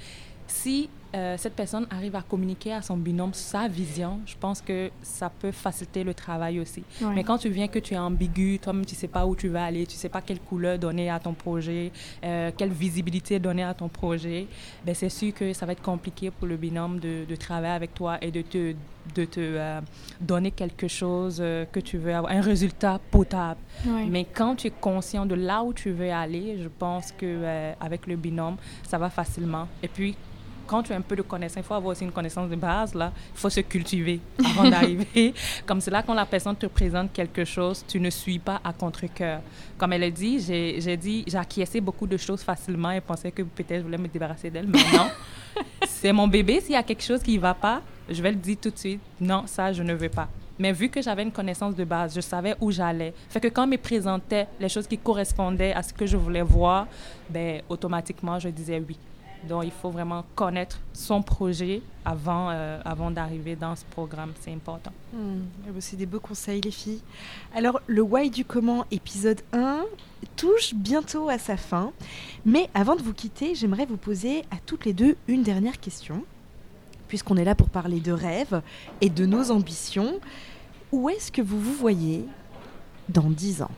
si 0.47 0.89
euh, 1.15 1.35
cette 1.37 1.53
personne 1.53 1.87
arrive 1.89 2.15
à 2.15 2.21
communiquer 2.21 2.73
à 2.73 2.81
son 2.81 2.97
binôme 2.97 3.33
sa 3.33 3.67
vision, 3.67 4.19
je 4.25 4.35
pense 4.39 4.61
que 4.61 4.91
ça 5.01 5.29
peut 5.29 5.51
faciliter 5.51 6.03
le 6.03 6.13
travail 6.13 6.59
aussi. 6.59 6.83
Ouais. 7.01 7.13
Mais 7.15 7.23
quand 7.23 7.37
tu 7.37 7.49
viens 7.49 7.67
que 7.67 7.79
tu 7.79 7.93
es 7.93 7.97
ambigu, 7.97 8.59
toi-même 8.59 8.85
tu 8.85 8.95
sais 8.95 9.07
pas 9.07 9.25
où 9.25 9.35
tu 9.35 9.47
vas 9.47 9.65
aller, 9.65 9.85
tu 9.85 9.95
sais 9.95 10.09
pas 10.09 10.21
quelle 10.21 10.39
couleur 10.39 10.77
donner 10.77 11.09
à 11.09 11.19
ton 11.19 11.33
projet, 11.33 11.91
euh, 12.23 12.51
quelle 12.55 12.71
visibilité 12.71 13.39
donner 13.39 13.63
à 13.63 13.73
ton 13.73 13.87
projet, 13.87 14.47
ben 14.85 14.93
c'est 14.93 15.09
sûr 15.09 15.33
que 15.33 15.53
ça 15.53 15.65
va 15.65 15.71
être 15.71 15.81
compliqué 15.81 16.31
pour 16.31 16.47
le 16.47 16.57
binôme 16.57 16.99
de, 16.99 17.25
de 17.25 17.35
travailler 17.35 17.73
avec 17.73 17.93
toi 17.93 18.17
et 18.21 18.31
de 18.31 18.41
te, 18.41 18.75
de 19.13 19.25
te 19.25 19.39
euh, 19.39 19.81
donner 20.19 20.51
quelque 20.51 20.87
chose 20.87 21.37
euh, 21.39 21.65
que 21.71 21.79
tu 21.79 21.97
veux 21.97 22.13
avoir, 22.13 22.31
un 22.31 22.41
résultat 22.41 22.99
potable. 23.11 23.59
Mais 24.09 24.25
quand 24.25 24.55
tu 24.55 24.67
es 24.67 24.71
conscient 24.71 25.25
de 25.25 25.35
là 25.35 25.63
où 25.63 25.73
tu 25.73 25.91
veux 25.91 26.11
aller, 26.11 26.57
je 26.61 26.67
pense 26.67 27.11
que 27.11 27.25
euh, 27.25 27.73
avec 27.79 28.07
le 28.07 28.15
binôme, 28.15 28.57
ça 28.83 28.97
va 28.97 29.09
facilement. 29.09 29.67
Et 29.83 29.87
puis 29.87 30.15
quand 30.65 30.83
tu 30.83 30.93
as 30.93 30.95
un 30.95 31.01
peu 31.01 31.15
de 31.15 31.21
connaissance, 31.21 31.57
il 31.57 31.63
faut 31.63 31.73
avoir 31.73 31.91
aussi 31.91 32.03
une 32.03 32.11
connaissance 32.11 32.49
de 32.49 32.55
base, 32.55 32.93
là. 32.93 33.11
Il 33.33 33.39
faut 33.39 33.49
se 33.49 33.61
cultiver 33.61 34.19
avant 34.43 34.69
d'arriver. 34.69 35.33
Comme 35.65 35.81
c'est 35.81 35.91
là, 35.91 36.03
quand 36.03 36.13
la 36.13 36.25
personne 36.25 36.55
te 36.55 36.65
présente 36.65 37.11
quelque 37.13 37.45
chose, 37.45 37.83
tu 37.87 37.99
ne 37.99 38.09
suis 38.09 38.39
pas 38.39 38.59
à 38.63 38.73
contre-cœur. 38.73 39.41
Comme 39.77 39.93
elle 39.93 40.03
a 40.03 40.09
dit, 40.09 40.39
j'ai 40.39 40.97
dit, 40.97 41.23
j'ai 41.27 41.37
acquiescé 41.37 41.81
beaucoup 41.81 42.07
de 42.07 42.17
choses 42.17 42.41
facilement 42.41 42.91
et 42.91 43.01
pensais 43.01 43.31
que 43.31 43.43
peut-être 43.43 43.79
je 43.79 43.83
voulais 43.83 43.97
me 43.97 44.07
débarrasser 44.07 44.49
d'elle, 44.49 44.67
mais 44.67 44.79
non. 44.93 45.09
c'est 45.87 46.13
mon 46.13 46.27
bébé. 46.27 46.61
S'il 46.61 46.73
y 46.73 46.77
a 46.77 46.83
quelque 46.83 47.03
chose 47.03 47.21
qui 47.21 47.35
ne 47.35 47.41
va 47.41 47.53
pas, 47.53 47.81
je 48.09 48.21
vais 48.21 48.31
le 48.31 48.37
dire 48.37 48.57
tout 48.61 48.69
de 48.69 48.77
suite. 48.77 49.01
Non, 49.19 49.43
ça, 49.47 49.71
je 49.73 49.83
ne 49.83 49.93
veux 49.93 50.09
pas. 50.09 50.27
Mais 50.57 50.71
vu 50.71 50.89
que 50.89 51.01
j'avais 51.01 51.23
une 51.23 51.31
connaissance 51.31 51.75
de 51.75 51.83
base, 51.83 52.15
je 52.15 52.21
savais 52.21 52.55
où 52.61 52.71
j'allais. 52.71 53.13
Fait 53.29 53.41
que 53.41 53.49
quand 53.49 53.65
on 53.65 53.67
me 53.67 53.77
présentait 53.77 54.47
les 54.59 54.69
choses 54.69 54.87
qui 54.87 54.97
correspondaient 54.97 55.73
à 55.73 55.83
ce 55.83 55.93
que 55.93 56.05
je 56.05 56.15
voulais 56.15 56.41
voir, 56.41 56.87
ben, 57.29 57.61
automatiquement, 57.67 58.39
je 58.39 58.49
disais 58.49 58.81
oui. 58.87 58.97
Donc, 59.47 59.63
il 59.65 59.71
faut 59.71 59.89
vraiment 59.89 60.25
connaître 60.35 60.79
son 60.93 61.21
projet 61.21 61.81
avant, 62.03 62.49
euh, 62.51 62.79
avant 62.83 63.11
d'arriver 63.11 63.55
dans 63.55 63.75
ce 63.75 63.85
programme. 63.85 64.33
C'est 64.41 64.53
important. 64.53 64.91
Ben, 65.13 65.73
C'est 65.79 65.95
des 65.95 66.05
beaux 66.05 66.19
conseils, 66.19 66.61
les 66.61 66.71
filles. 66.71 67.01
Alors, 67.55 67.79
le 67.87 68.01
Why 68.01 68.29
du 68.29 68.45
comment, 68.45 68.85
épisode 68.91 69.41
1, 69.53 69.83
touche 70.35 70.73
bientôt 70.73 71.29
à 71.29 71.37
sa 71.37 71.57
fin. 71.57 71.91
Mais 72.45 72.69
avant 72.73 72.95
de 72.95 73.01
vous 73.01 73.13
quitter, 73.13 73.55
j'aimerais 73.55 73.85
vous 73.85 73.97
poser 73.97 74.41
à 74.51 74.57
toutes 74.65 74.85
les 74.85 74.93
deux 74.93 75.15
une 75.27 75.43
dernière 75.43 75.79
question. 75.79 76.23
Puisqu'on 77.07 77.37
est 77.37 77.45
là 77.45 77.55
pour 77.55 77.69
parler 77.69 77.99
de 77.99 78.11
rêves 78.11 78.61
et 79.01 79.09
de 79.09 79.25
nos 79.25 79.51
ambitions, 79.51 80.19
où 80.91 81.09
est-ce 81.09 81.31
que 81.31 81.41
vous 81.41 81.59
vous 81.59 81.73
voyez 81.73 82.25
dans 83.09 83.29
10 83.29 83.61
ans? 83.61 83.71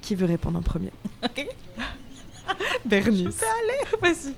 Qui 0.00 0.14
veut 0.14 0.26
répondre 0.26 0.58
en 0.58 0.62
premier? 0.62 0.92
Bernice. 2.84 3.42
Vas-y. 4.00 4.34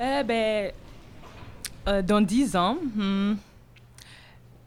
Euh, 0.00 0.22
ben, 0.22 0.72
euh, 1.88 2.02
dans 2.02 2.20
10 2.20 2.56
ans, 2.56 2.76
hmm, 2.94 3.34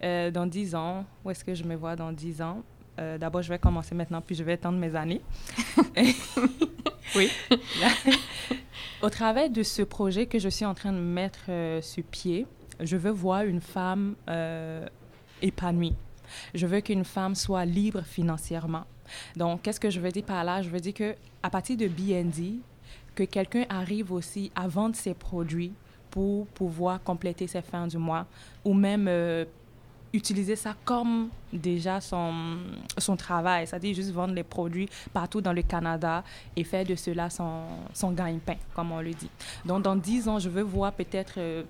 euh, 0.04 0.32
dans 0.32 0.46
10 0.46 0.76
ans, 0.76 1.06
où 1.24 1.30
est-ce 1.32 1.44
que 1.44 1.54
je 1.54 1.63
me 1.63 1.76
vois 1.76 1.96
dans 1.96 2.12
10 2.12 2.41
ans? 2.41 2.63
Euh, 3.00 3.17
D'abord, 3.17 3.41
je 3.41 3.50
vais 3.50 3.60
commencer 3.60 3.96
maintenant, 3.96 4.22
puis 4.22 4.36
je 4.36 4.44
vais 4.44 4.56
étendre 4.56 4.78
mes 4.78 4.96
années. 4.96 5.22
oui. 7.15 7.30
Au 9.02 9.10
travers 9.10 9.50
de 9.50 9.63
ce 9.63 9.82
projet 9.84 10.26
que 10.26 10.38
je 10.39 10.50
suis 10.50 10.65
en 10.65 10.74
train 10.74 10.91
de 10.91 11.00
mettre 11.00 11.39
euh, 11.50 11.82
sur 11.82 12.04
pied, 12.04 12.46
je 12.80 12.98
veux 12.98 13.12
voir 13.12 13.44
une 13.44 13.62
femme 13.62 14.15
épanouie. 15.41 15.96
Je 16.54 16.65
veux 16.65 16.82
qu'une 16.82 17.06
femme 17.06 17.36
soit 17.36 17.65
libre 17.65 18.02
financièrement. 18.02 18.86
Donc, 19.36 19.62
qu'est-ce 19.62 19.80
que 19.80 19.89
je 19.89 20.00
veux 20.00 20.12
dire 20.12 20.24
par 20.24 20.44
là? 20.44 20.62
Je 20.62 20.70
veux 20.70 20.80
dire 20.80 20.94
que 20.94 21.15
à 21.44 21.50
partir 21.50 21.78
de 21.78 21.88
BND, 21.88 22.62
que 23.15 23.24
quelqu'un 23.24 23.65
arrive 23.69 24.12
aussi 24.12 24.52
à 24.56 24.67
vendre 24.67 24.95
ses 24.95 25.13
produits 25.13 25.74
pour 26.10 26.47
pouvoir 26.47 27.02
compléter 27.02 27.47
ses 27.47 27.62
fins 27.62 27.88
du 27.88 27.97
mois 27.97 28.26
ou 28.65 28.74
même 28.74 29.08
euh, 29.08 29.45
utiliser 30.13 30.56
ça 30.56 30.76
comme 30.84 31.30
déjà 31.52 32.02
son, 32.02 32.58
son 32.97 33.15
travail, 33.15 33.67
c'est-à-dire 33.67 33.95
juste 33.95 34.12
vendre 34.12 34.34
les 34.34 34.43
produits 34.43 34.89
partout 35.13 35.41
dans 35.41 35.54
le 35.54 35.62
Canada 35.62 36.24
et 36.56 36.63
faire 36.63 36.86
de 36.86 36.95
cela 36.95 37.30
son, 37.30 37.63
son 37.93 38.12
gagne-pain, 38.12 38.58
comme 38.76 38.91
on 38.91 39.02
le 39.02 39.13
dit. 39.13 39.30
Donc, 39.65 39.84
dans 39.84 39.95
10 39.95 40.28
ans, 40.28 40.39
je 40.39 40.50
veux 40.50 40.63
voir 40.63 40.91
peut-être 40.91 41.36
euh, 41.38 41.63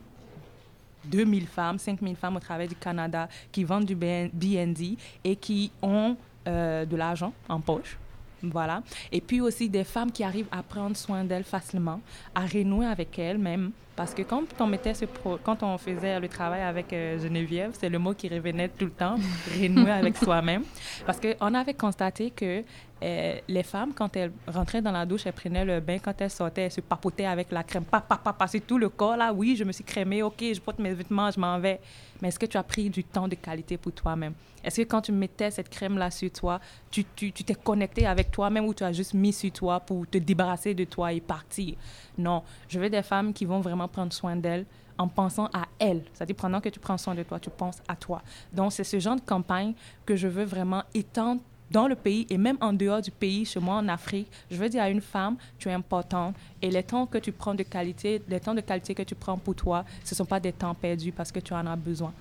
2000 1.06 1.48
femmes, 1.48 1.78
5000 1.78 2.16
femmes 2.16 2.36
au 2.38 2.40
travers 2.40 2.68
du 2.68 2.76
Canada 2.76 3.28
qui 3.52 3.64
vendent 3.64 3.86
du 3.86 3.96
BND 3.96 4.98
et 5.24 5.36
qui 5.36 5.72
ont 5.82 6.16
euh, 6.48 6.86
de 6.86 6.96
l'argent 6.96 7.34
en 7.50 7.60
poche. 7.60 7.98
Voilà. 8.44 8.84
Et 9.12 9.22
puis 9.22 9.42
aussi 9.42 9.70
des 9.70 9.84
femmes 9.84 10.12
qui 10.12 10.24
arrivent 10.24 10.48
à 10.52 10.64
prendre 10.64 10.96
soin 10.96 11.24
d'elles 11.24 11.44
facilement, 11.44 12.02
à 12.34 12.46
renouer 12.46 12.86
avec 12.86 13.18
elles 13.20 13.38
même. 13.38 13.72
Parce 13.96 14.14
que 14.14 14.22
quand 14.22 14.44
on, 14.60 14.68
mettait 14.68 14.94
ce 14.94 15.06
pro, 15.06 15.38
quand 15.44 15.64
on 15.64 15.78
faisait 15.78 16.20
le 16.20 16.28
travail 16.30 16.62
avec 16.62 16.94
euh, 16.94 17.20
Geneviève, 17.20 17.72
c'est 17.74 17.90
le 17.90 18.00
mot 18.00 18.14
qui 18.14 18.30
revenait 18.30 18.70
tout 18.70 18.86
le 18.86 18.92
temps, 18.92 19.16
renouer 19.62 19.92
avec 19.92 20.18
soi-même. 20.18 20.64
Parce 21.06 21.20
qu'on 21.20 21.54
avait 21.54 21.74
constaté 21.74 22.32
que 22.32 22.64
euh, 23.04 23.40
les 23.48 23.64
femmes, 23.64 23.94
quand 23.94 24.16
elles 24.16 24.32
rentraient 24.48 24.82
dans 24.82 24.92
la 24.92 25.06
douche, 25.06 25.26
elles 25.26 25.34
prenaient 25.34 25.66
le 25.66 25.80
bain, 25.80 25.98
quand 25.98 26.20
elles 26.22 26.30
sortaient, 26.30 26.64
elles 26.64 26.72
se 26.72 26.82
papotaient 26.82 27.26
avec 27.26 27.52
la 27.52 27.64
crème, 27.64 27.84
pa, 27.84 28.00
pa, 28.00 28.18
pa, 28.18 28.32
passer 28.32 28.62
tout 28.62 28.78
le 28.78 28.90
corps, 28.90 29.18
là, 29.18 29.34
oui, 29.34 29.56
je 29.56 29.64
me 29.64 29.72
suis 29.72 29.84
crémée, 29.84 30.22
ok, 30.22 30.40
je 30.40 30.60
porte 30.62 30.80
mes 30.80 30.94
vêtements, 30.94 31.32
je 31.32 31.40
m'en 31.40 31.60
vais. 31.60 31.80
Mais 32.22 32.28
est-ce 32.28 32.38
que 32.38 32.46
tu 32.46 32.58
as 32.58 32.64
pris 32.64 32.90
du 32.90 33.04
temps 33.04 33.28
de 33.28 33.36
qualité 33.36 33.78
pour 33.78 33.92
toi-même? 33.92 34.34
Est-ce 34.64 34.82
que 34.82 34.88
quand 34.88 35.02
tu 35.02 35.12
mettais 35.12 35.50
cette 35.50 35.70
crème-là 35.70 36.12
sur 36.12 36.32
toi, 36.32 36.60
tu 36.92 37.04
t'es 37.04 37.32
tu, 37.32 37.44
t'es 37.44 37.56
connecté 37.56 38.06
avec 38.06 38.30
toi-même 38.30 38.66
ou 38.66 38.74
tu 38.76 38.84
as 38.84 38.92
juste 38.92 39.16
mis 39.16 39.34
sur 39.34 39.52
toi 39.52 39.80
pour 39.80 40.08
te 40.08 40.20
débarrasser 40.20 40.76
de 40.76 40.84
toi 40.84 41.12
et 41.12 41.20
partir? 41.20 41.76
Non, 42.18 42.44
je 42.70 42.80
veux 42.80 42.90
des 42.90 43.02
femmes 43.02 43.34
qui 43.34 43.46
vont 43.46 43.60
vraiment 43.60 43.81
prendre 43.88 44.14
soin 44.14 44.36
d'elles 44.36 44.66
en 44.98 45.08
pensant 45.08 45.46
à 45.54 45.66
elles. 45.80 46.04
C'est-à-dire, 46.14 46.36
pendant 46.36 46.62
que 46.62 46.70
tu 46.70 46.80
prends 46.80 46.98
soin 46.98 47.16
de 47.16 47.24
toi, 47.24 47.40
tu 47.40 47.50
penses 47.50 47.82
à 47.88 47.96
toi. 47.96 48.22
Donc, 48.54 48.72
c'est 48.72 48.84
ce 48.84 49.00
genre 49.00 49.16
de 49.16 49.22
campagne 49.22 49.74
que 50.06 50.16
je 50.16 50.28
veux 50.28 50.44
vraiment 50.44 50.84
étendre 50.94 51.42
dans 51.72 51.88
le 51.88 51.96
pays 51.96 52.28
et 52.30 52.38
même 52.38 52.58
en 52.60 52.74
dehors 52.74 53.02
du 53.02 53.12
pays, 53.12 53.46
chez 53.46 53.60
moi 53.60 53.76
en 53.76 53.88
Afrique, 53.88 54.30
je 54.52 54.58
veux 54.58 54.68
dire 54.68 54.84
à 54.84 54.90
une 54.90 55.02
femme, 55.02 55.38
tu 55.58 55.70
es 55.70 55.74
importante 55.74 56.36
et 56.62 56.70
les 56.70 56.84
temps 56.84 57.06
que 57.06 57.18
tu 57.18 57.32
prends 57.32 57.56
de 57.56 57.64
qualité, 57.64 58.22
les 58.28 58.42
temps 58.42 58.54
de 58.54 58.62
qualité 58.62 58.94
que 58.94 59.04
tu 59.04 59.16
prends 59.16 59.38
pour 59.38 59.56
toi, 59.56 59.86
ce 60.04 60.14
ne 60.14 60.18
sont 60.18 60.26
pas 60.26 60.40
des 60.40 60.52
temps 60.52 60.76
perdus 60.76 61.14
parce 61.14 61.32
que 61.32 61.40
tu 61.40 61.54
en 61.54 61.66
as 61.66 61.76
besoin. 61.78 62.14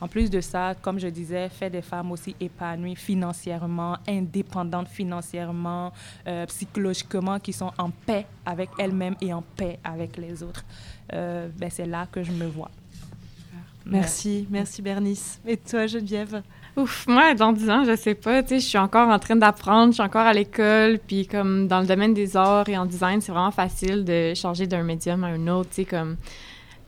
En 0.00 0.08
plus 0.08 0.28
de 0.28 0.40
ça, 0.40 0.74
comme 0.82 0.98
je 0.98 1.08
disais, 1.08 1.48
fait 1.48 1.70
des 1.70 1.80
femmes 1.80 2.12
aussi 2.12 2.36
épanouies 2.38 2.96
financièrement, 2.96 3.96
indépendantes 4.06 4.88
financièrement, 4.88 5.92
euh, 6.26 6.44
psychologiquement, 6.46 7.38
qui 7.38 7.52
sont 7.52 7.72
en 7.78 7.90
paix 7.90 8.26
avec 8.44 8.68
elles-mêmes 8.78 9.16
et 9.20 9.32
en 9.32 9.42
paix 9.42 9.78
avec 9.82 10.18
les 10.18 10.42
autres. 10.42 10.64
Euh, 11.12 11.48
ben, 11.56 11.70
c'est 11.70 11.86
là 11.86 12.06
que 12.10 12.22
je 12.22 12.32
me 12.32 12.46
vois. 12.46 12.70
Merci, 13.86 14.46
merci 14.50 14.82
Bernice. 14.82 15.40
Et 15.46 15.56
toi, 15.56 15.86
Geneviève? 15.86 16.42
Ouf, 16.76 17.06
moi, 17.06 17.34
dans 17.34 17.52
10 17.52 17.70
ans, 17.70 17.84
je 17.84 17.96
sais 17.96 18.14
pas, 18.14 18.42
tu 18.42 18.50
sais, 18.50 18.60
je 18.60 18.66
suis 18.66 18.78
encore 18.78 19.08
en 19.08 19.18
train 19.18 19.36
d'apprendre, 19.36 19.92
je 19.92 19.94
suis 19.94 20.02
encore 20.02 20.26
à 20.26 20.34
l'école, 20.34 20.98
puis 20.98 21.26
comme 21.26 21.68
dans 21.68 21.80
le 21.80 21.86
domaine 21.86 22.12
des 22.12 22.36
arts 22.36 22.68
et 22.68 22.76
en 22.76 22.84
design, 22.84 23.20
c'est 23.22 23.32
vraiment 23.32 23.52
facile 23.52 24.04
de 24.04 24.34
changer 24.34 24.66
d'un 24.66 24.82
médium 24.82 25.24
à 25.24 25.28
un 25.28 25.46
autre, 25.46 25.70
tu 25.70 25.76
sais, 25.76 25.84
comme 25.86 26.16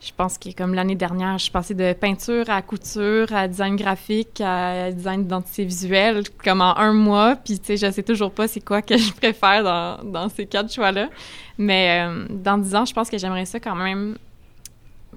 je 0.01 0.11
pense 0.15 0.37
que 0.37 0.49
comme 0.55 0.73
l'année 0.73 0.95
dernière, 0.95 1.37
je 1.37 1.43
suis 1.43 1.51
passée 1.51 1.73
de 1.73 1.91
peinture 1.93 2.49
à 2.49 2.61
couture, 2.61 3.33
à 3.33 3.47
design 3.49 3.75
graphique, 3.75 4.39
à 4.39 4.91
design 4.91 5.23
d'identité 5.23 5.65
visuelle, 5.65 6.23
comme 6.43 6.61
en 6.61 6.77
un 6.77 6.93
mois. 6.93 7.35
Puis, 7.35 7.59
tu 7.59 7.65
sais, 7.65 7.77
je 7.87 7.91
sais 7.91 8.03
toujours 8.03 8.31
pas 8.31 8.47
c'est 8.47 8.61
quoi 8.61 8.81
que 8.81 8.97
je 8.97 9.11
préfère 9.13 9.63
dans, 9.63 10.03
dans 10.03 10.29
ces 10.29 10.45
quatre 10.45 10.71
choix-là. 10.71 11.09
Mais 11.57 12.05
euh, 12.07 12.25
dans 12.29 12.57
dix 12.57 12.73
ans, 12.75 12.85
je 12.85 12.93
pense 12.93 13.09
que 13.09 13.17
j'aimerais 13.17 13.45
ça 13.45 13.59
quand 13.59 13.75
même 13.75 14.17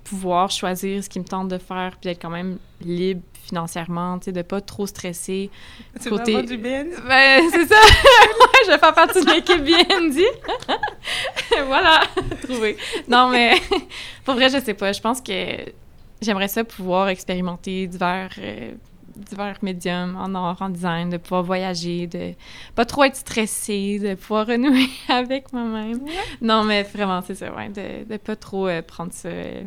pouvoir 0.02 0.50
choisir 0.50 1.04
ce 1.04 1.08
qui 1.08 1.20
me 1.20 1.24
tente 1.24 1.46
de 1.48 1.58
faire, 1.58 1.96
puis 2.00 2.10
être 2.10 2.20
quand 2.20 2.30
même 2.30 2.58
libre 2.80 3.22
financièrement, 3.44 4.18
tu 4.18 4.26
sais, 4.26 4.32
de 4.32 4.42
pas 4.42 4.60
trop 4.60 4.86
stresser. 4.86 5.50
Tu 6.00 6.08
Côté- 6.08 6.42
du 6.42 6.56
bien? 6.56 6.84
Ben, 7.06 7.42
c'est 7.50 7.66
ça. 7.66 7.74
Ouais, 8.40 8.58
je 8.66 8.70
vais 8.72 8.78
faire 8.78 8.94
partie 8.94 9.24
de 9.24 9.30
l'équipe 9.30 9.62
BND. 9.62 10.22
voilà, 11.72 12.00
trouvé. 12.42 12.76
Non, 13.08 13.28
mais 13.28 13.54
pour 14.24 14.34
vrai, 14.34 14.48
je 14.50 14.58
sais 14.58 14.74
pas. 14.74 14.92
Je 14.92 15.00
pense 15.00 15.20
que 15.22 15.32
j'aimerais 16.20 16.48
ça 16.48 16.64
pouvoir 16.64 17.08
expérimenter 17.08 17.86
divers, 17.86 18.30
euh, 18.38 18.72
divers 19.16 19.56
médiums 19.62 20.16
en 20.16 20.34
art, 20.34 20.60
en 20.60 20.68
design, 20.68 21.08
de 21.10 21.16
pouvoir 21.16 21.42
voyager, 21.42 22.06
de 22.06 22.32
pas 22.74 22.84
trop 22.84 23.04
être 23.04 23.16
stressée, 23.16 23.98
de 23.98 24.14
pouvoir 24.14 24.46
renouer 24.52 24.88
avec 25.08 25.52
moi-même. 25.52 26.00
Non, 26.40 26.64
mais 26.64 26.82
vraiment, 26.82 27.22
c'est 27.26 27.34
ça, 27.34 27.52
ouais, 27.54 27.68
de, 27.70 28.04
de 28.10 28.16
pas 28.18 28.36
trop 28.36 28.68
euh, 28.68 28.82
prendre 28.82 29.12
ça... 29.12 29.28
euh, 29.28 29.62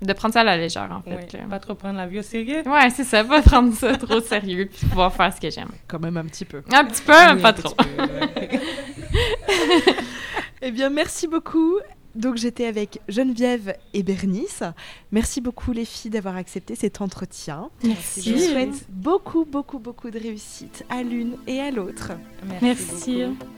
de 0.00 0.12
prendre 0.12 0.32
ça 0.32 0.42
à 0.42 0.44
la 0.44 0.56
légère, 0.56 0.88
en 0.92 1.02
fait. 1.02 1.32
Là. 1.32 1.40
Pas 1.50 1.58
trop 1.58 1.74
prendre 1.74 1.96
la 1.98 2.06
vie 2.06 2.20
au 2.20 2.22
sérieux. 2.22 2.62
Ouais, 2.66 2.88
c'est 2.90 3.02
ça, 3.02 3.24
pas 3.24 3.42
prendre 3.42 3.74
ça 3.74 3.96
trop 3.96 4.20
sérieux, 4.20 4.68
puis 4.72 4.86
pouvoir 4.86 5.12
faire 5.12 5.34
ce 5.34 5.40
que 5.40 5.50
j'aime. 5.50 5.70
Quand 5.88 5.98
même 5.98 6.16
un 6.16 6.24
petit 6.24 6.44
peu. 6.44 6.62
Un 6.72 6.84
petit 6.84 7.02
peu, 7.02 7.12
mais 7.12 7.32
Oui, 7.34 7.42
pas 7.42 7.48
un 7.48 7.52
petit 7.52 7.62
trop. 7.62 7.74
peu, 7.74 8.02
ouais. 8.02 8.60
Eh 10.62 10.70
bien, 10.70 10.90
merci 10.90 11.26
beaucoup. 11.26 11.78
Donc, 12.14 12.36
j'étais 12.36 12.66
avec 12.66 13.00
Geneviève 13.08 13.76
et 13.94 14.02
Bernice. 14.02 14.64
Merci 15.12 15.40
beaucoup, 15.40 15.72
les 15.72 15.84
filles, 15.84 16.10
d'avoir 16.10 16.36
accepté 16.36 16.74
cet 16.74 17.00
entretien. 17.00 17.70
Merci. 17.84 18.22
Je 18.22 18.34
vous 18.34 18.40
souhaite 18.40 18.86
beaucoup, 18.88 19.44
beaucoup, 19.44 19.78
beaucoup 19.78 20.10
de 20.10 20.18
réussite 20.18 20.84
à 20.90 21.02
l'une 21.02 21.36
et 21.46 21.60
à 21.60 21.70
l'autre. 21.70 22.12
Merci. 22.60 23.24
beaucoup. 23.24 23.57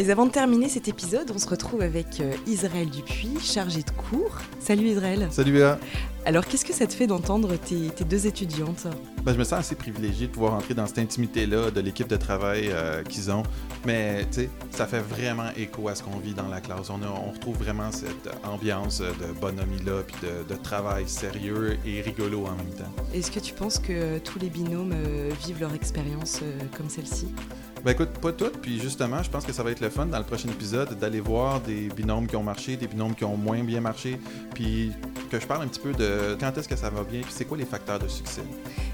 Mais 0.00 0.08
avant 0.08 0.24
de 0.24 0.30
terminer 0.30 0.70
cet 0.70 0.88
épisode, 0.88 1.30
on 1.34 1.36
se 1.38 1.46
retrouve 1.46 1.82
avec 1.82 2.20
euh, 2.22 2.32
Israël 2.46 2.88
Dupuis, 2.88 3.38
chargé 3.38 3.82
de 3.82 3.90
cours. 3.90 4.38
Salut 4.58 4.86
Israël. 4.86 5.28
Salut 5.30 5.52
Béa. 5.52 5.78
Alors, 6.24 6.46
qu'est-ce 6.46 6.64
que 6.64 6.72
ça 6.72 6.86
te 6.86 6.94
fait 6.94 7.06
d'entendre 7.06 7.54
tes, 7.56 7.88
tes 7.90 8.04
deux 8.04 8.26
étudiantes? 8.26 8.86
Ben, 9.24 9.34
je 9.34 9.38
me 9.38 9.44
sens 9.44 9.58
assez 9.58 9.74
privilégié 9.74 10.26
de 10.28 10.32
pouvoir 10.32 10.54
entrer 10.54 10.72
dans 10.72 10.86
cette 10.86 11.00
intimité-là 11.00 11.70
de 11.70 11.80
l'équipe 11.82 12.08
de 12.08 12.16
travail 12.16 12.70
euh, 12.72 13.02
qu'ils 13.02 13.30
ont. 13.30 13.42
Mais 13.84 14.22
tu 14.32 14.40
sais, 14.40 14.50
ça 14.70 14.86
fait 14.86 15.00
vraiment 15.00 15.50
écho 15.54 15.86
à 15.88 15.94
ce 15.94 16.02
qu'on 16.02 16.18
vit 16.18 16.32
dans 16.32 16.48
la 16.48 16.62
classe. 16.62 16.88
On, 16.88 17.02
a- 17.02 17.22
on 17.26 17.32
retrouve 17.32 17.58
vraiment 17.58 17.92
cette 17.92 18.30
ambiance 18.42 19.02
de 19.02 19.38
bonhomie-là, 19.38 20.02
puis 20.06 20.16
de, 20.22 20.48
de 20.54 20.58
travail 20.62 21.06
sérieux 21.08 21.76
et 21.84 22.00
rigolo 22.00 22.46
en 22.46 22.52
même 22.56 22.72
temps. 22.74 22.90
Est-ce 23.12 23.30
que 23.30 23.40
tu 23.40 23.52
penses 23.52 23.78
que 23.78 24.16
tous 24.20 24.38
les 24.38 24.48
binômes 24.48 24.92
euh, 24.94 25.28
vivent 25.46 25.60
leur 25.60 25.74
expérience 25.74 26.38
euh, 26.42 26.58
comme 26.74 26.88
celle-ci? 26.88 27.28
Ben 27.82 27.92
écoute, 27.92 28.10
pas 28.20 28.32
toutes, 28.32 28.58
puis 28.58 28.78
justement, 28.78 29.22
je 29.22 29.30
pense 29.30 29.44
que 29.44 29.54
ça 29.54 29.62
va 29.62 29.70
être 29.70 29.80
le 29.80 29.88
fun 29.88 30.04
dans 30.04 30.18
le 30.18 30.24
prochain 30.24 30.50
épisode 30.50 30.98
d'aller 30.98 31.20
voir 31.20 31.60
des 31.60 31.88
binômes 31.88 32.26
qui 32.26 32.36
ont 32.36 32.42
marché, 32.42 32.76
des 32.76 32.86
binômes 32.86 33.14
qui 33.14 33.24
ont 33.24 33.38
moins 33.38 33.64
bien 33.64 33.80
marché, 33.80 34.20
puis 34.54 34.92
que 35.30 35.40
je 35.40 35.46
parle 35.46 35.62
un 35.62 35.66
petit 35.66 35.80
peu 35.80 35.92
de 35.92 36.36
quand 36.38 36.56
est-ce 36.58 36.68
que 36.68 36.76
ça 36.76 36.90
va 36.90 37.04
bien, 37.04 37.22
puis 37.22 37.32
c'est 37.34 37.46
quoi 37.46 37.56
les 37.56 37.64
facteurs 37.64 37.98
de 37.98 38.06
succès. 38.06 38.42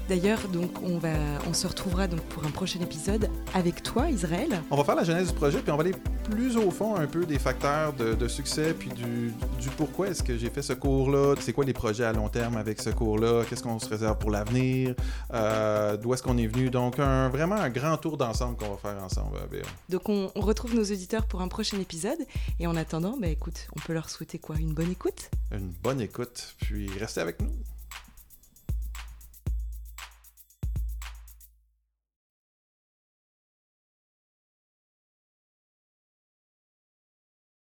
D'ailleurs, 0.07 0.47
donc, 0.47 0.81
on, 0.81 0.99
va, 0.99 1.09
on 1.49 1.53
se 1.53 1.67
retrouvera 1.67 2.07
donc 2.07 2.21
pour 2.21 2.45
un 2.45 2.49
prochain 2.49 2.79
épisode 2.79 3.29
avec 3.53 3.83
toi, 3.83 4.09
Israël. 4.09 4.61
On 4.71 4.75
va 4.77 4.83
faire 4.83 4.95
la 4.95 5.03
genèse 5.03 5.27
du 5.27 5.33
projet, 5.33 5.59
puis 5.59 5.71
on 5.71 5.77
va 5.77 5.81
aller 5.81 5.95
plus 6.29 6.57
au 6.57 6.69
fond 6.71 6.95
un 6.95 7.07
peu 7.07 7.25
des 7.25 7.39
facteurs 7.39 7.93
de, 7.93 8.13
de 8.13 8.27
succès, 8.27 8.73
puis 8.73 8.89
du, 8.89 9.33
du 9.59 9.69
pourquoi 9.77 10.09
est-ce 10.09 10.21
que 10.23 10.37
j'ai 10.37 10.49
fait 10.49 10.61
ce 10.61 10.73
cours-là, 10.73 11.35
c'est 11.39 11.53
quoi 11.53 11.63
les 11.65 11.73
projets 11.73 12.03
à 12.03 12.13
long 12.13 12.29
terme 12.29 12.57
avec 12.57 12.81
ce 12.81 12.89
cours-là, 12.89 13.43
qu'est-ce 13.49 13.63
qu'on 13.63 13.79
se 13.79 13.87
réserve 13.89 14.17
pour 14.17 14.31
l'avenir, 14.31 14.93
euh, 15.33 15.95
d'où 15.97 16.13
est-ce 16.13 16.23
qu'on 16.23 16.37
est 16.37 16.47
venu? 16.47 16.69
Donc, 16.69 16.99
un, 16.99 17.29
vraiment 17.29 17.55
un 17.55 17.69
grand 17.69 17.97
tour 17.97 18.17
d'ensemble 18.17 18.57
qu'on 18.57 18.71
va 18.71 18.77
faire 18.77 19.03
ensemble. 19.03 19.37
euh, 19.37 19.47
Béa. 19.47 19.63
Donc, 19.89 20.09
on, 20.09 20.29
on 20.35 20.41
retrouve 20.41 20.75
nos 20.75 20.83
auditeurs 20.83 21.25
pour 21.25 21.41
un 21.41 21.47
prochain 21.47 21.79
épisode. 21.79 22.19
Et 22.59 22.67
en 22.67 22.75
attendant, 22.75 23.17
bah, 23.19 23.27
écoute, 23.27 23.67
on 23.75 23.79
peut 23.79 23.93
leur 23.93 24.09
souhaiter 24.09 24.39
quoi? 24.39 24.57
Une 24.57 24.73
bonne 24.73 24.91
écoute? 24.91 25.29
Une 25.51 25.71
bonne 25.83 26.01
écoute, 26.01 26.55
puis 26.59 26.89
restez 26.99 27.21
avec 27.21 27.41
nous. 27.41 27.51